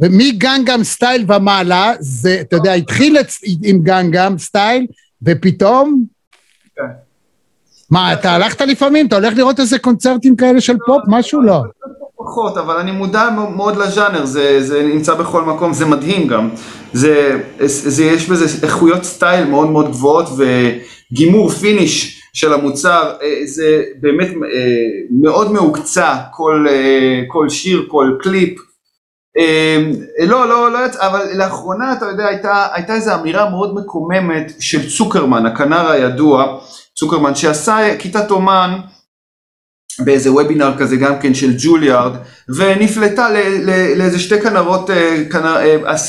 [0.00, 3.16] ומ Gangnam Style ומעלה, זה, אתה יודע, התחיל
[3.62, 4.86] עם Gangnam Style,
[5.22, 6.04] ופתאום...
[7.90, 9.06] מה, אתה הלכת לפעמים?
[9.06, 11.02] אתה הולך לראות איזה קונצרטים כאלה של פופ?
[11.06, 11.62] משהו לא.
[12.16, 16.48] פחות, אבל אני מודע מאוד לז'אנר, זה, זה נמצא בכל מקום, זה מדהים גם.
[16.92, 23.82] זה, זה, יש בזה איכויות style מאוד מאוד גבוהות וגימור finish של המוצר, אה, זה
[24.00, 24.34] באמת אה,
[25.22, 28.58] מאוד מהוקצע, כל, אה, כל שיר, כל קליפ.
[30.26, 34.90] לא, לא, לא יצא, אבל לאחרונה, אתה יודע, הייתה, הייתה איזו אמירה מאוד מקוממת של
[34.90, 36.58] צוקרמן, הכנר הידוע,
[36.96, 38.78] צוקרמן, שעשה כיתת אומן,
[40.00, 42.12] באיזה וובינר כזה גם כן של ג'וליארד
[42.56, 43.28] ונפלטה
[43.96, 45.22] לאיזה שתי כנרות אה,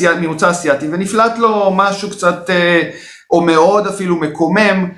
[0.06, 2.82] אה, ממוצא אסיאתי ונפלט לו משהו קצת אה,
[3.32, 4.89] או מאוד אפילו מקומם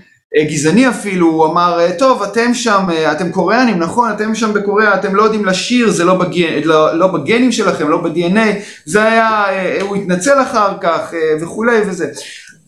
[0.50, 5.24] גזעני אפילו, הוא אמר טוב אתם שם, אתם קוריאנים נכון, אתם שם בקוריאה, אתם לא
[5.24, 6.42] יודעים לשיר, זה לא, בג...
[6.64, 8.50] לא, לא בגנים שלכם, לא ב-DNA,
[8.86, 9.46] זה היה,
[9.82, 12.08] הוא התנצל אחר כך וכולי וזה.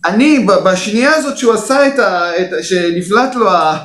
[0.05, 2.31] אני בשנייה הזאת שהוא עשה את ה...
[2.41, 2.63] את...
[2.63, 3.77] שנפלט לו ה...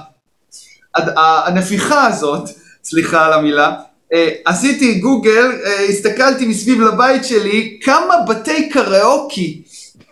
[0.96, 2.48] הנפיחה הזאת,
[2.84, 3.74] סליחה על המילה,
[4.12, 9.62] אה, עשיתי גוגל, אה, הסתכלתי מסביב לבית שלי, כמה בתי קראוקי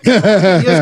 [0.04, 0.78] יש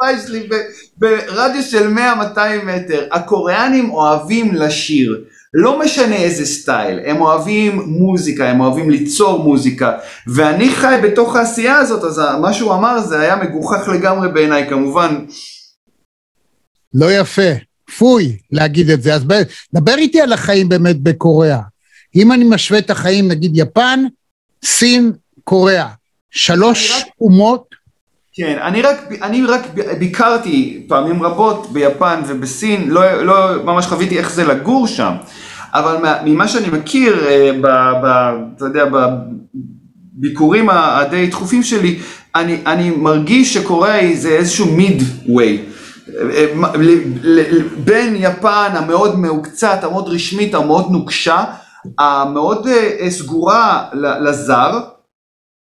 [0.00, 0.48] בבית שלי
[0.96, 3.06] ברדיוס של 100-200 מטר.
[3.12, 5.24] הקוריאנים אוהבים לשיר.
[5.54, 11.76] לא משנה איזה סטייל, הם אוהבים מוזיקה, הם אוהבים ליצור מוזיקה, ואני חי בתוך העשייה
[11.76, 15.24] הזאת, אז מה שהוא אמר זה היה מגוחך לגמרי בעיניי, כמובן.
[16.94, 17.69] לא יפה.
[17.90, 19.14] כפוי להגיד את זה.
[19.14, 19.24] אז
[19.74, 21.60] דבר איתי על החיים באמת בקוריאה.
[22.16, 24.04] אם אני משווה את החיים, נגיד יפן,
[24.64, 25.12] סין,
[25.44, 25.88] קוריאה.
[26.30, 27.06] שלוש רק...
[27.20, 27.74] אומות.
[28.34, 29.60] כן, אני רק, אני רק
[29.98, 35.12] ביקרתי פעמים רבות ביפן ובסין, לא, לא ממש חוויתי איך זה לגור שם,
[35.72, 37.66] אבל ממה שאני מכיר, אה, ב,
[38.02, 38.06] ב,
[38.56, 38.84] אתה יודע,
[40.16, 41.98] בביקורים הדי דחופים שלי,
[42.34, 45.62] אני, אני מרגיש שקוריאה זה איזשהו מיד ווי.
[47.76, 51.44] בין יפן המאוד מהוקצת, המאוד רשמית, המאוד נוקשה,
[51.98, 54.80] המאוד אה, סגורה לזר,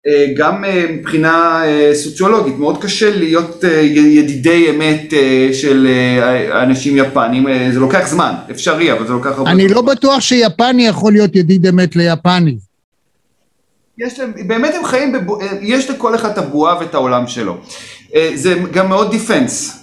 [0.07, 5.13] אה, גם אה, מבחינה סוציולוגית, מאוד קשה להיות ידידי אמת
[5.53, 5.87] של
[6.63, 9.51] אנשים יפנים, זה לוקח זמן, אפשרי, אבל זה לוקח הרבה זמן.
[9.51, 12.57] אני לא בטוח שיפני יכול להיות ידיד אמת ליפני.
[13.97, 17.57] יש להם, באמת הם חיים, בבו, יש לכל אחד את הבועה ואת העולם שלו.
[18.33, 19.82] זה גם מאוד דיפנס, אה,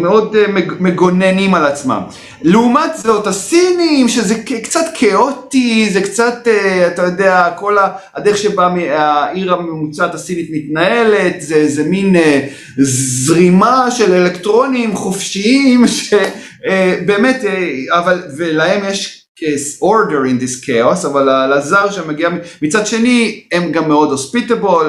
[0.00, 0.44] מאוד אה,
[0.80, 2.00] מגוננים על עצמם.
[2.42, 7.76] לעומת זאת הסינים שזה קצת כאוטי, זה קצת, אה, אתה יודע, כל
[8.14, 12.16] הדרך שבה העיר הממוצעת הסינית מתנהלת, זה, זה מין
[12.78, 17.44] זרימה של אלקטרונים חופשיים, שבאמת,
[17.90, 19.14] אבל, ולהם יש
[19.82, 22.28] order in this chaos, אבל לזר שמגיע,
[22.62, 24.84] מצד שני הם גם מאוד hospitable,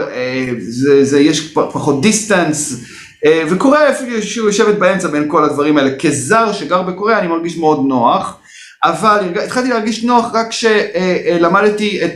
[0.60, 2.76] זה, זה יש פחות distance.
[3.26, 5.96] אה, וקוריאה איפשהו יושבת באמצע בין כל הדברים האלה.
[6.00, 8.38] כזר שגר בקוריאה אני מרגיש מאוד נוח,
[8.84, 12.12] אבל התחלתי להרגיש נוח רק כשלמדתי את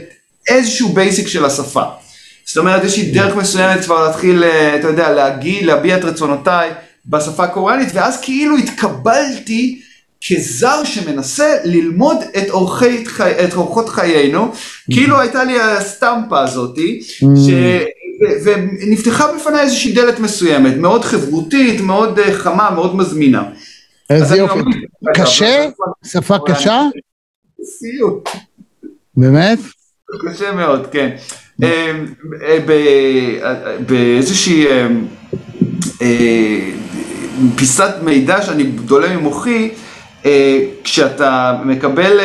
[0.48, 1.84] איזשהו בייסיק של השפה.
[2.46, 6.70] זאת אומרת, יש לי דרך מסוימת כבר להתחיל, אה, אתה יודע, להגיד, להביע את רצונותיי
[7.06, 9.82] בשפה הקוריאנית, ואז כאילו התקבלתי
[10.30, 13.04] כזר שמנסה ללמוד את, אורחי,
[13.46, 14.52] את אורחות חיינו,
[14.92, 17.50] כאילו הייתה לי הסטמפה הזאתי, ש...
[18.44, 23.44] ונפתחה בפניי איזושהי דלת מסוימת, מאוד חברותית, מאוד אה, חמה, מאוד מזמינה.
[24.10, 24.60] איזה יופי.
[25.16, 25.70] קשה?
[26.06, 26.82] שפה קשה?
[27.64, 28.30] סיוט.
[29.18, 29.60] באמת?
[30.30, 31.10] קשה מאוד, כן.
[31.64, 31.92] אה,
[32.44, 32.58] אה,
[33.88, 34.66] באיזושהי
[37.56, 39.70] פיסת מידע שאני דולה ממוחי,
[40.84, 42.20] כשאתה מקבל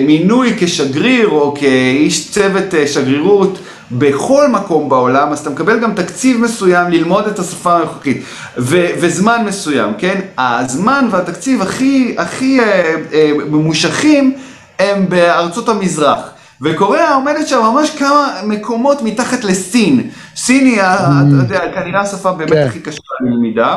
[0.00, 3.58] מינוי כשגריר או כאיש צוות שגרירות
[3.90, 8.24] בכל מקום בעולם, אז אתה מקבל גם תקציב מסוים ללמוד את השפה הנוכחית,
[8.56, 10.20] וזמן מסוים, כן?
[10.38, 14.34] הזמן והתקציב הכי, הכי אה, אה, ממושכים
[14.78, 16.30] הם בארצות המזרח.
[16.62, 20.10] וקוריאה עומדת שם ממש כמה מקומות מתחת לסין.
[20.36, 20.84] סין היא, mm.
[20.84, 22.66] אתה יודע, כנראה השפה באמת כן.
[22.66, 23.76] הכי קשה ללמידה,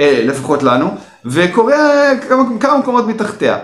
[0.00, 3.58] אה, לפחות לנו, וקוריאה כמה, כמה מקומות מתחתיה.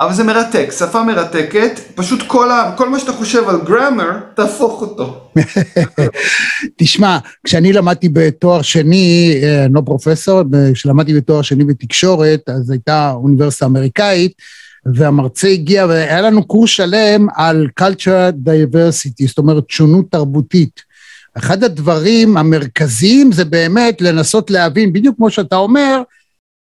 [0.00, 4.80] אבל זה מרתק, שפה מרתקת, פשוט כל, ה, כל מה שאתה חושב על גרמר, תהפוך
[4.80, 5.30] אותו.
[6.78, 10.42] תשמע, כשאני למדתי בתואר שני, אה, אני לא פרופסור,
[10.74, 14.32] כשלמדתי בתואר שני בתקשורת, אז הייתה אוניברסיטה אמריקאית,
[14.94, 20.82] והמרצה הגיע, והיה לנו קורס שלם על culture diversity, זאת אומרת שונות תרבותית.
[21.38, 26.02] אחד הדברים המרכזיים זה באמת לנסות להבין, בדיוק כמו שאתה אומר,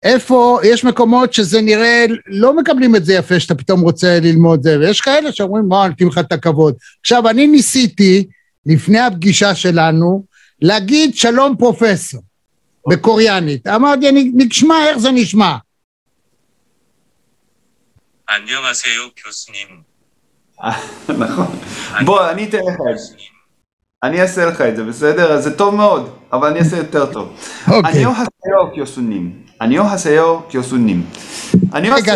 [0.04, 4.80] איפה, יש מקומות שזה נראה, לא מקבלים את זה יפה שאתה פתאום רוצה ללמוד זה,
[4.80, 6.76] ויש כאלה שאומרים, בוא, נתאים לך את הכבוד.
[7.02, 8.28] עכשיו, אני ניסיתי,
[8.66, 10.24] לפני הפגישה שלנו,
[10.62, 12.22] להגיד שלום פרופסור,
[12.90, 13.68] בקוריאנית.
[13.68, 15.58] אמרתי, אני, נשמע איך זה נשמע.
[21.10, 21.48] נכון.
[22.06, 23.16] בוא, אני אתן לך את זה.
[24.04, 25.32] אני אעשה לך את זה, בסדר?
[25.32, 27.38] אז זה טוב מאוד, אבל אני אעשה יותר טוב.
[27.68, 27.92] אוקיי.
[27.92, 29.43] אני אוהב קיוסונים.
[29.62, 31.06] אניוהסיו קיוסונים.
[31.74, 32.16] רגע,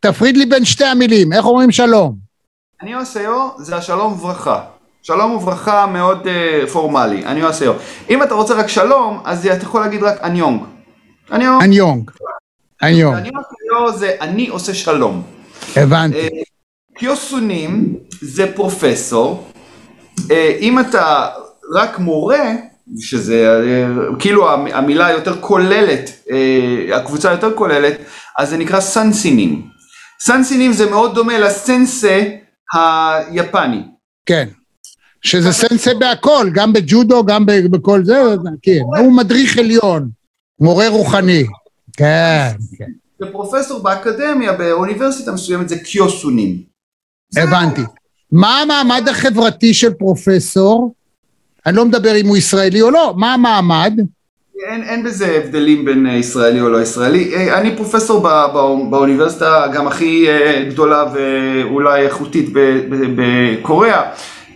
[0.00, 2.14] תפריד לי בין שתי המילים, איך אומרים שלום?
[2.82, 4.60] אניוהסיו זה השלום וברכה.
[5.02, 7.72] שלום וברכה מאוד uh, פורמלי, אניוהסיו.
[8.10, 10.62] אם אתה רוצה רק שלום, אז אתה יכול להגיד רק אניונג.
[11.32, 11.62] אניונג.
[11.62, 12.10] אניונג.
[12.82, 13.16] אניונג.
[13.16, 15.22] אניוהסיו זה אני עושה שלום.
[15.76, 16.26] הבנתי.
[16.26, 16.30] Uh,
[16.98, 19.48] קיוסונים זה פרופסור.
[20.18, 21.28] Uh, אם אתה
[21.74, 22.52] רק מורה,
[22.96, 23.46] שזה
[24.18, 27.98] כאילו המילה יותר כוללת, אה, הקבוצה יותר כוללת,
[28.38, 29.66] אז זה נקרא סנסינים.
[30.20, 32.24] סנסינים זה מאוד דומה לסנסה
[32.72, 33.82] היפני.
[34.26, 34.48] כן,
[35.22, 38.22] שזה סנסה בהכל, גם בג'ודו, גם בכל זה,
[38.62, 40.08] כן, הוא מדריך עליון,
[40.60, 41.44] מורה רוחני,
[41.96, 42.90] כן, כן.
[43.22, 46.62] ופרופסור באקדמיה באוניברסיטה מסוימת זה קיוסונים.
[47.36, 47.80] הבנתי.
[48.32, 50.94] מה המעמד החברתי של פרופסור?
[51.68, 54.00] אני לא מדבר אם הוא ישראלי או לא, מה המעמד?
[54.68, 57.34] אין, אין בזה הבדלים בין אה, ישראלי או לא ישראלי.
[57.34, 58.60] אה, אני פרופסור בא, בא,
[58.90, 62.50] באוניברסיטה גם הכי אה, גדולה ואולי איכותית
[63.16, 64.02] בקוריאה,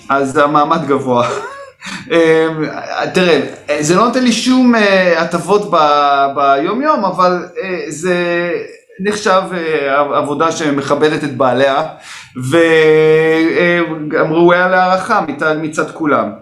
[0.09, 1.29] אז המעמד גבוה.
[3.15, 3.41] תראה,
[3.81, 4.75] זה לא נותן לי שום
[5.17, 5.71] הטבות
[6.35, 7.47] ביום יום, אבל
[7.89, 8.51] זה
[9.01, 9.43] נחשב
[10.15, 11.83] עבודה שמכבדת את בעליה,
[12.51, 15.25] וגם ראויה להערכה
[15.63, 16.42] מצד כולם.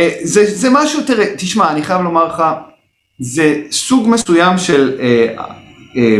[0.00, 2.42] אה, זה, זה משהו, תראה, תשמע, אני חייב לומר לך,
[3.20, 5.26] זה סוג מסוים של אה,
[5.96, 6.18] אה,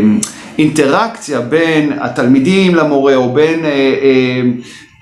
[0.57, 4.41] אינטראקציה בין התלמידים למורה או בין אה, אה,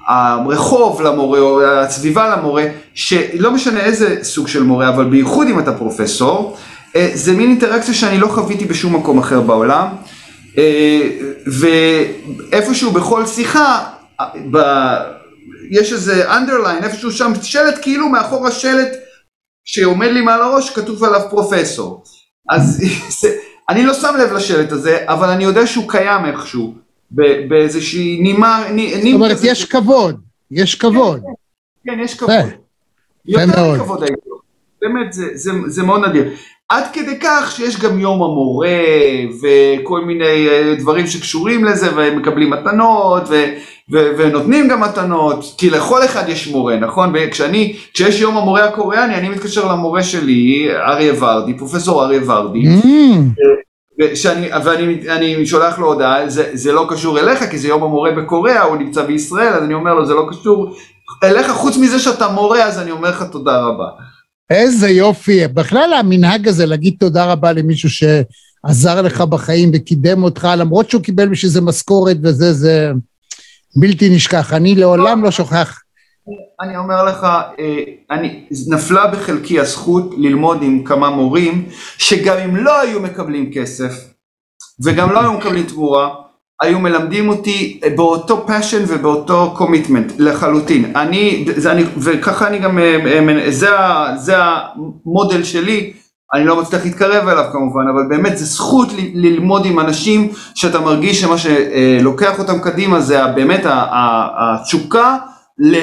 [0.07, 2.63] הרחוב למורה או הסביבה למורה,
[2.93, 6.57] שלא משנה איזה סוג של מורה, אבל בייחוד אם אתה פרופסור,
[6.95, 9.87] אה, זה מין אינטראקציה שאני לא חוויתי בשום מקום אחר בעולם,
[10.57, 11.09] אה,
[11.47, 13.83] ואיפשהו בכל שיחה,
[14.51, 14.57] ב...
[15.69, 18.89] יש איזה underline איפשהו שם, שלט כאילו מאחור השלט
[19.65, 22.03] שעומד לי מעל הראש כתוב עליו פרופסור.
[22.49, 22.83] אז
[23.21, 23.35] זה,
[23.69, 26.73] אני לא שם לב לשלט הזה, אבל אני יודע שהוא קיים איכשהו,
[27.49, 28.63] באיזושהי נימה,
[29.03, 31.21] זאת אומרת, יש כבוד, יש כבוד.
[31.85, 32.31] כן, כן, יש כבוד.
[33.25, 34.29] יותר מכבוד הייתי.
[34.81, 36.33] באמת, זה, זה, זה מאוד נדיר.
[36.69, 38.69] עד כדי כך שיש גם יום המורה
[39.41, 43.35] וכל מיני אה, דברים שקשורים לזה והם מקבלים מתנות ו,
[43.91, 47.13] ו, ונותנים גם מתנות כי לכל אחד יש מורה נכון?
[47.13, 52.63] וכשאני כשיש יום המורה הקוריאני אני מתקשר למורה שלי אריה ורדי פרופסור אריה ורדי.
[52.63, 54.15] Mm.
[54.15, 58.11] שאני, ואני אני שולח לו הודעה זה, זה לא קשור אליך כי זה יום המורה
[58.11, 60.75] בקוריאה הוא נמצא בישראל אז אני אומר לו זה לא קשור
[61.23, 63.85] אליך חוץ מזה שאתה מורה אז אני אומר לך תודה רבה
[64.49, 65.47] איזה יופי.
[65.47, 71.27] בכלל המנהג הזה להגיד תודה רבה למישהו שעזר לך בחיים וקידם אותך, למרות שהוא קיבל
[71.27, 72.91] בשביל זה משכורת וזה, זה
[73.75, 74.53] בלתי נשכח.
[74.53, 75.81] אני לעולם לא שוכח.
[76.61, 77.23] אני אומר לך,
[77.59, 83.93] אה, אני, נפלה בחלקי הזכות ללמוד עם כמה מורים, שגם אם לא היו מקבלים כסף,
[84.83, 86.15] וגם לא היו מקבלים תמורה,
[86.61, 90.95] היו מלמדים אותי באותו passion ובאותו commitment לחלוטין.
[90.95, 92.97] אני, זה אני, וככה אני גם, אה,
[93.29, 93.69] אה, זה,
[94.17, 95.93] זה המודל שלי,
[96.33, 101.21] אני לא מצליח להתקרב אליו כמובן, אבל באמת זה זכות ללמוד עם אנשים שאתה מרגיש
[101.21, 103.61] שמה שלוקח אותם קדימה זה באמת
[104.37, 105.17] התשוקה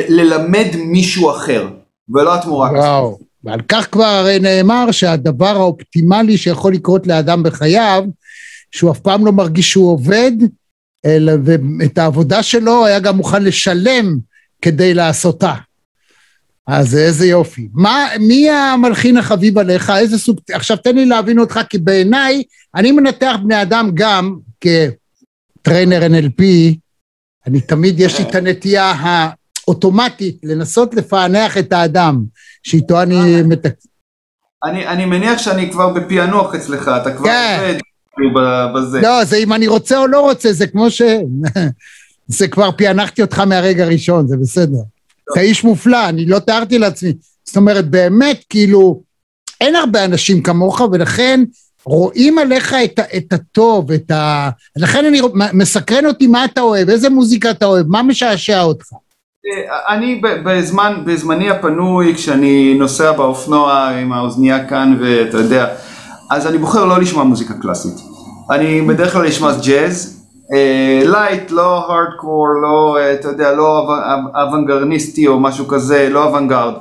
[0.09, 1.69] ללמד מישהו אחר,
[2.15, 8.05] ולא התמורה וואו, ועל כך כבר הרי נאמר שהדבר האופטימלי שיכול לקרות לאדם בחייו,
[8.75, 10.33] שהוא אף פעם לא מרגיש שהוא עובד,
[11.45, 14.17] ואת העבודה שלו היה גם מוכן לשלם
[14.63, 15.55] כדי לעשותה.
[16.67, 17.69] אז איזה יופי.
[17.73, 19.91] מה, מי המלחין החביב עליך?
[19.91, 20.41] איזה סוג...
[20.53, 22.43] עכשיו תן לי להבין אותך, כי בעיניי,
[22.75, 26.43] אני מנתח בני אדם גם כטריינר NLP,
[27.47, 32.25] אני תמיד, יש לי את הנטייה האוטומטית לנסות לפענח את האדם,
[32.63, 33.75] שאיתו אני מתק...
[34.65, 37.59] אני, אני מניח שאני כבר בפענוח אצלך, אתה כבר כן.
[37.61, 37.79] עובד.
[38.75, 39.01] בזה.
[39.01, 41.03] לא, זה אם אני רוצה או לא רוצה, זה כמו ש...
[42.39, 44.79] זה כבר פענחתי אותך מהרגע הראשון, זה בסדר.
[45.33, 47.13] אתה איש מופלא, אני לא תיארתי לעצמי.
[47.45, 49.03] זאת אומרת, באמת, כאילו,
[49.61, 51.45] אין הרבה אנשים כמוך, ולכן
[51.85, 54.51] רואים עליך את, את הטוב, את ה...
[54.77, 55.21] לכן אני,
[55.53, 58.87] מסקרן אותי מה אתה אוהב, איזה מוזיקה אתה אוהב, מה משעשע אותך.
[58.93, 65.75] אה, אני בזמן, בזמני הפנוי, כשאני נוסע באופנוע עם האוזנייה כאן, ואתה יודע,
[66.31, 67.95] אז אני בוחר לא לשמוע מוזיקה קלאסית.
[68.51, 70.23] אני בדרך כלל אשמע ג'אז,
[71.05, 73.89] light, לא הארדקור, לא, uh, אתה יודע, לא
[74.35, 76.73] אוונגרדיסטי או משהו כזה, לא אוונגרד,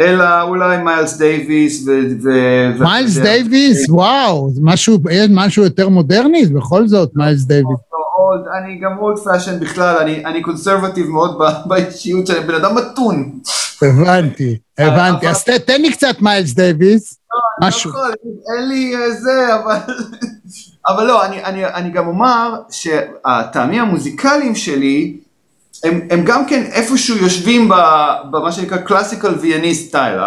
[0.00, 1.90] אלא אולי מיילס דייוויס ו...
[2.80, 3.90] מיילס דייוויס?
[3.90, 4.98] וואו, משהו,
[5.30, 7.78] משהו יותר מודרני בכל זאת, מיילס דייוויס.
[8.58, 11.38] אני גם old fashion בכלל, אני, אני conservative מאוד
[11.68, 13.32] באישיות שלי, בן אדם מתון.
[13.82, 15.28] הבנתי, הבנתי.
[15.28, 17.18] אז תן לי קצת מיילס דייוויס.
[17.32, 17.90] לא, משהו.
[17.92, 18.06] לא
[18.56, 19.76] אין לי אה, זה, אבל...
[20.88, 25.16] אבל לא, אני, אני, אני גם אומר שהטעמים המוזיקליים שלי,
[25.84, 27.68] הם, הם גם כן איפשהו יושבים
[28.30, 30.18] במה שנקרא קלאסיקל ויאניסט סטייל.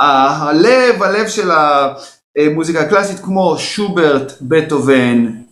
[0.00, 1.50] הלב, הלב של
[2.36, 5.47] המוזיקה הקלאסית כמו שוברט, בטהובן, אה, אה,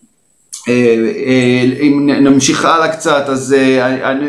[1.81, 3.57] אם נמשיך הלאה קצת, אז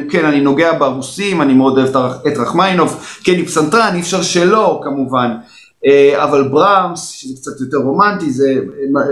[0.09, 1.95] כן, אני נוגע ברוסים, אני מאוד אוהב
[2.27, 5.31] את רחמיינוב, כן, היא פסנתרן, אי אפשר שלא כמובן.
[5.85, 8.53] אה, אבל ברמס, שזה קצת יותר רומנטי, זה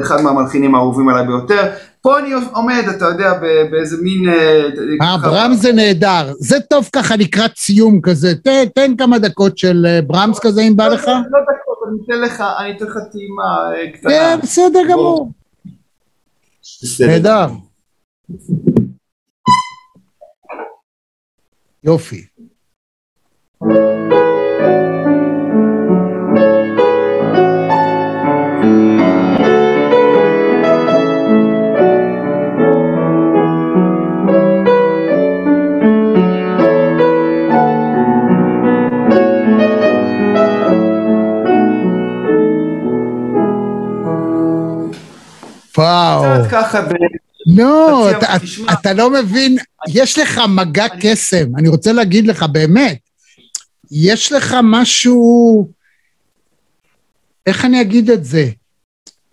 [0.01, 1.69] אחד מהמלחינים האהובים עליי ביותר.
[2.01, 3.33] פה אני עומד, אתה יודע,
[3.71, 4.29] באיזה מין...
[4.29, 4.65] אה,
[5.01, 6.33] אה ברמס זה נהדר.
[6.39, 8.33] זה טוב ככה לקראת סיום כזה.
[8.75, 11.07] תן, כמה דקות של אה, ברמס כזה, אם בא לא, לך.
[11.07, 13.43] לא דקות, אני אתן לך, טעימה
[13.93, 14.11] קטנה.
[14.11, 15.31] כן, בסדר גמור.
[17.07, 17.47] נהדר.
[21.83, 22.27] יופי.
[45.77, 46.23] וואו.
[46.23, 46.93] קצת ככה ב...
[47.45, 48.09] לא,
[48.73, 49.57] אתה, לא מבין,
[49.87, 52.97] יש לך מגע קסם, אני רוצה להגיד לך, באמת,
[53.91, 55.67] יש לך משהו,
[57.45, 58.49] איך אני אגיד את זה?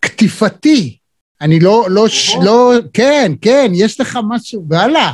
[0.00, 0.96] קטיפתי.
[1.40, 5.12] אני לא, לא, ש, לא, כן, כן, יש לך משהו, והלאה.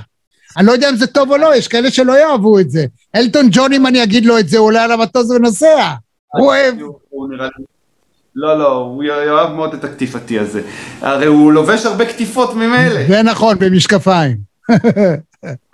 [0.57, 2.87] אני לא יודע אם זה טוב או לא, יש כאלה שלא יאהבו את זה.
[3.17, 5.95] אלטון ג'ון, אם אני אגיד לו את זה, הוא עולה על המטוס ונוסע.
[6.27, 6.75] הוא אוהב.
[7.09, 7.65] הוא נראה לי
[8.41, 10.61] לא, לא, הוא יאהב מאוד את הקטיפתי הזה.
[11.01, 13.05] הרי הוא לובש הרבה קטיפות ממילא.
[13.09, 14.37] זה נכון, במשקפיים.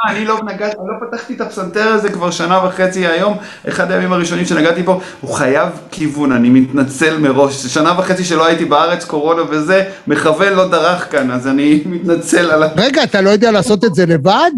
[0.08, 3.36] אני לא נגעתי, לא פתחתי את הפסנתר הזה כבר שנה וחצי היום,
[3.68, 8.64] אחד הימים הראשונים שנגעתי פה, הוא חייב כיוון, אני מתנצל מראש, שנה וחצי שלא הייתי
[8.64, 12.68] בארץ, קורונה וזה, מכוון לא דרך כאן, אז אני מתנצל על ה...
[12.76, 14.50] רגע, אתה לא יודע לעשות את זה לבד?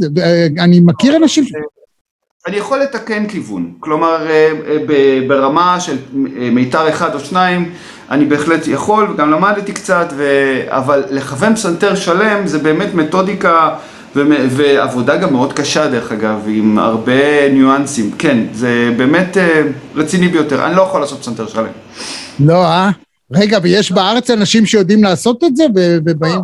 [0.59, 1.45] אני מכיר אנשים...
[2.47, 5.97] אני יכול לתקן כיוון, כלומר אה, אה, ברמה של
[6.41, 7.73] אה, מיתר אחד או שניים
[8.11, 10.25] אני בהחלט יכול, וגם למדתי קצת, ו...
[10.67, 13.75] אבל לכוון פסנתר שלם זה באמת מתודיקה
[14.17, 14.23] ו...
[14.51, 18.11] ועבודה גם מאוד קשה דרך אגב, עם הרבה ניואנסים.
[18.19, 19.63] כן, זה באמת אה,
[19.95, 21.67] רציני ביותר, אני לא יכול לעשות פסנתר שלם.
[22.41, 22.91] לא, אה?
[23.33, 26.35] רגע, ויש בארץ אנשים שיודעים לעשות את זה ובאים?
[26.35, 26.43] לא,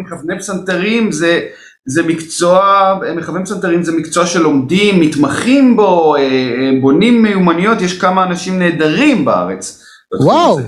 [0.00, 1.40] מכווני פסנתרים זה...
[1.86, 8.24] זה מקצוע, מכוון פסנתרים זה מקצוע שלומדים, מתמחים בו, אה, אה, בונים מיומנויות, יש כמה
[8.24, 9.84] אנשים נהדרים בארץ.
[10.20, 10.60] וואו.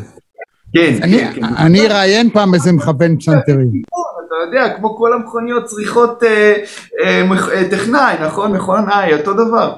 [0.77, 1.45] כן, אני, כן, כן.
[1.45, 3.71] אני אראיין פעם איזה מכוון פסנתרים.
[4.27, 6.55] אתה יודע, כמו כל המכוניות צריכות אה,
[7.05, 7.23] אה,
[7.53, 8.53] אה, טכנאי, נכון?
[8.53, 9.73] מכונאי, אותו דבר.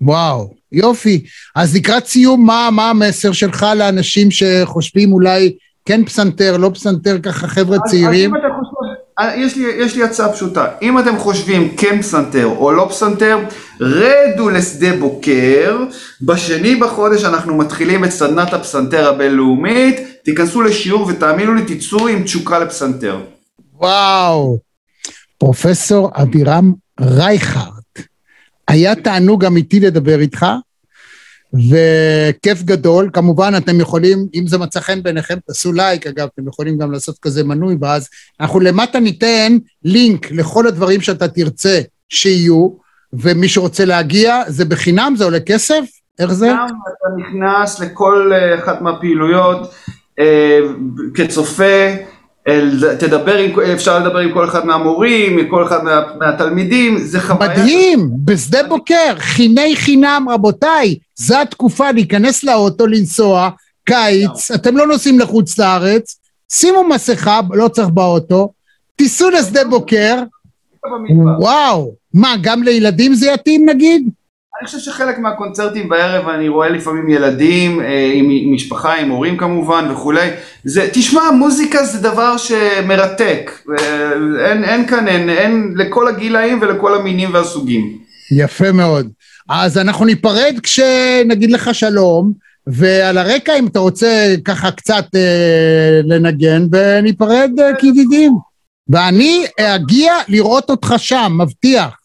[0.00, 1.24] וואו, יופי.
[1.56, 7.48] אז לקראת סיום, מה, מה המסר שלך לאנשים שחושבים אולי כן פסנתר, לא פסנתר, ככה
[7.48, 8.32] חבר'ה צעירים?
[9.36, 13.38] יש לי, יש לי הצעה פשוטה, אם אתם חושבים כן פסנתר או לא פסנתר,
[13.80, 15.78] רדו לשדה בוקר,
[16.22, 22.58] בשני בחודש אנחנו מתחילים את סדנת הפסנתר הבינלאומית, תיכנסו לשיעור ותאמינו לי תצאו עם תשוקה
[22.58, 23.20] לפסנתר.
[23.74, 24.58] וואו,
[25.38, 27.82] פרופסור אבירם רייכרד,
[28.68, 30.46] היה תענוג אמיתי לדבר איתך.
[31.54, 36.78] וכיף גדול, כמובן אתם יכולים, אם זה מצא חן בעיניכם, תעשו לייק, אגב, אתם יכולים
[36.78, 38.08] גם לעשות כזה מנוי, ואז
[38.40, 42.68] אנחנו למטה ניתן לינק לכל הדברים שאתה תרצה שיהיו,
[43.12, 45.84] ומי שרוצה להגיע, זה בחינם, זה עולה כסף?
[46.18, 46.46] איך זה?
[46.46, 49.74] גם אתה נכנס לכל אה, אחת מהפעילויות
[51.14, 51.94] כצופה,
[52.98, 57.50] תדבר עם, אפשר לדבר עם כל אחד מהמורים, עם כל אחד מה, מהתלמידים, זה חוויה...
[57.50, 63.50] מדהים, בשדה בוקר, חיני חינם, רבותיי, זו התקופה להיכנס לאוטו, לנסוע,
[63.84, 66.16] קיץ, אתם לא נוסעים לחוץ לארץ,
[66.52, 68.52] שימו מסכה, לא צריך באוטו,
[68.96, 70.22] תיסעו לשדה בוקר,
[71.38, 74.08] וואו, מה, גם לילדים זה יתאים נגיד?
[74.60, 79.88] אני חושב שחלק מהקונצרטים בערב אני רואה לפעמים ילדים אה, עם משפחה, עם הורים כמובן
[79.92, 80.30] וכולי.
[80.64, 83.50] זה, תשמע, מוזיקה זה דבר שמרתק.
[84.46, 87.98] אין, אין כאן, אין, אין לכל הגילאים ולכל המינים והסוגים.
[88.36, 89.08] יפה מאוד.
[89.48, 92.32] אז אנחנו ניפרד כשנגיד לך שלום,
[92.66, 98.32] ועל הרקע אם אתה רוצה ככה קצת אה, לנגן, וניפרד אה, כידידים.
[98.88, 102.01] ואני אגיע לראות אותך שם, מבטיח.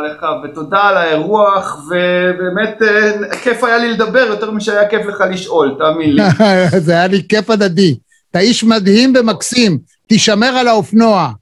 [0.00, 5.76] לך, ותודה על האירוח, ובאמת אה, כיף היה לי לדבר יותר משהיה כיף לך לשאול,
[5.78, 6.22] תאמין לי.
[6.86, 7.98] זה היה לי כיף הדדי.
[8.30, 11.32] אתה איש מדהים ומקסים, תישמר על האופנוע.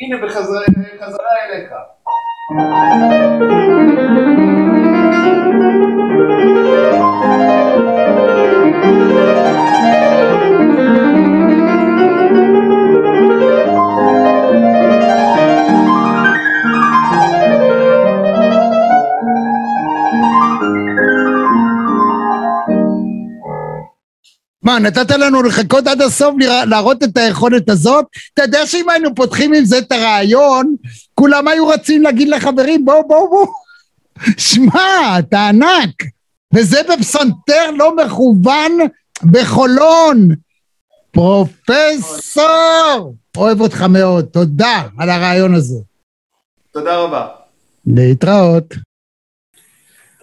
[0.00, 0.60] הנה בחזרה
[1.48, 1.70] אליך.
[24.68, 26.34] מה, נתת לנו לחכות עד הסוף
[26.66, 28.06] להראות את היכולת הזאת?
[28.34, 30.76] אתה יודע שאם היינו פותחים עם זה את הרעיון,
[31.14, 33.46] כולם היו רצים להגיד לחברים, בואו, בואו, בואו.
[34.48, 36.02] שמע, אתה ענק.
[36.54, 38.72] וזה בפסנתר לא מכוון
[39.30, 40.28] בחולון.
[41.10, 42.42] פרופסור!
[43.36, 45.78] אוהב אותך מאוד, תודה על הרעיון הזה.
[46.72, 47.26] תודה רבה.
[47.86, 48.87] להתראות.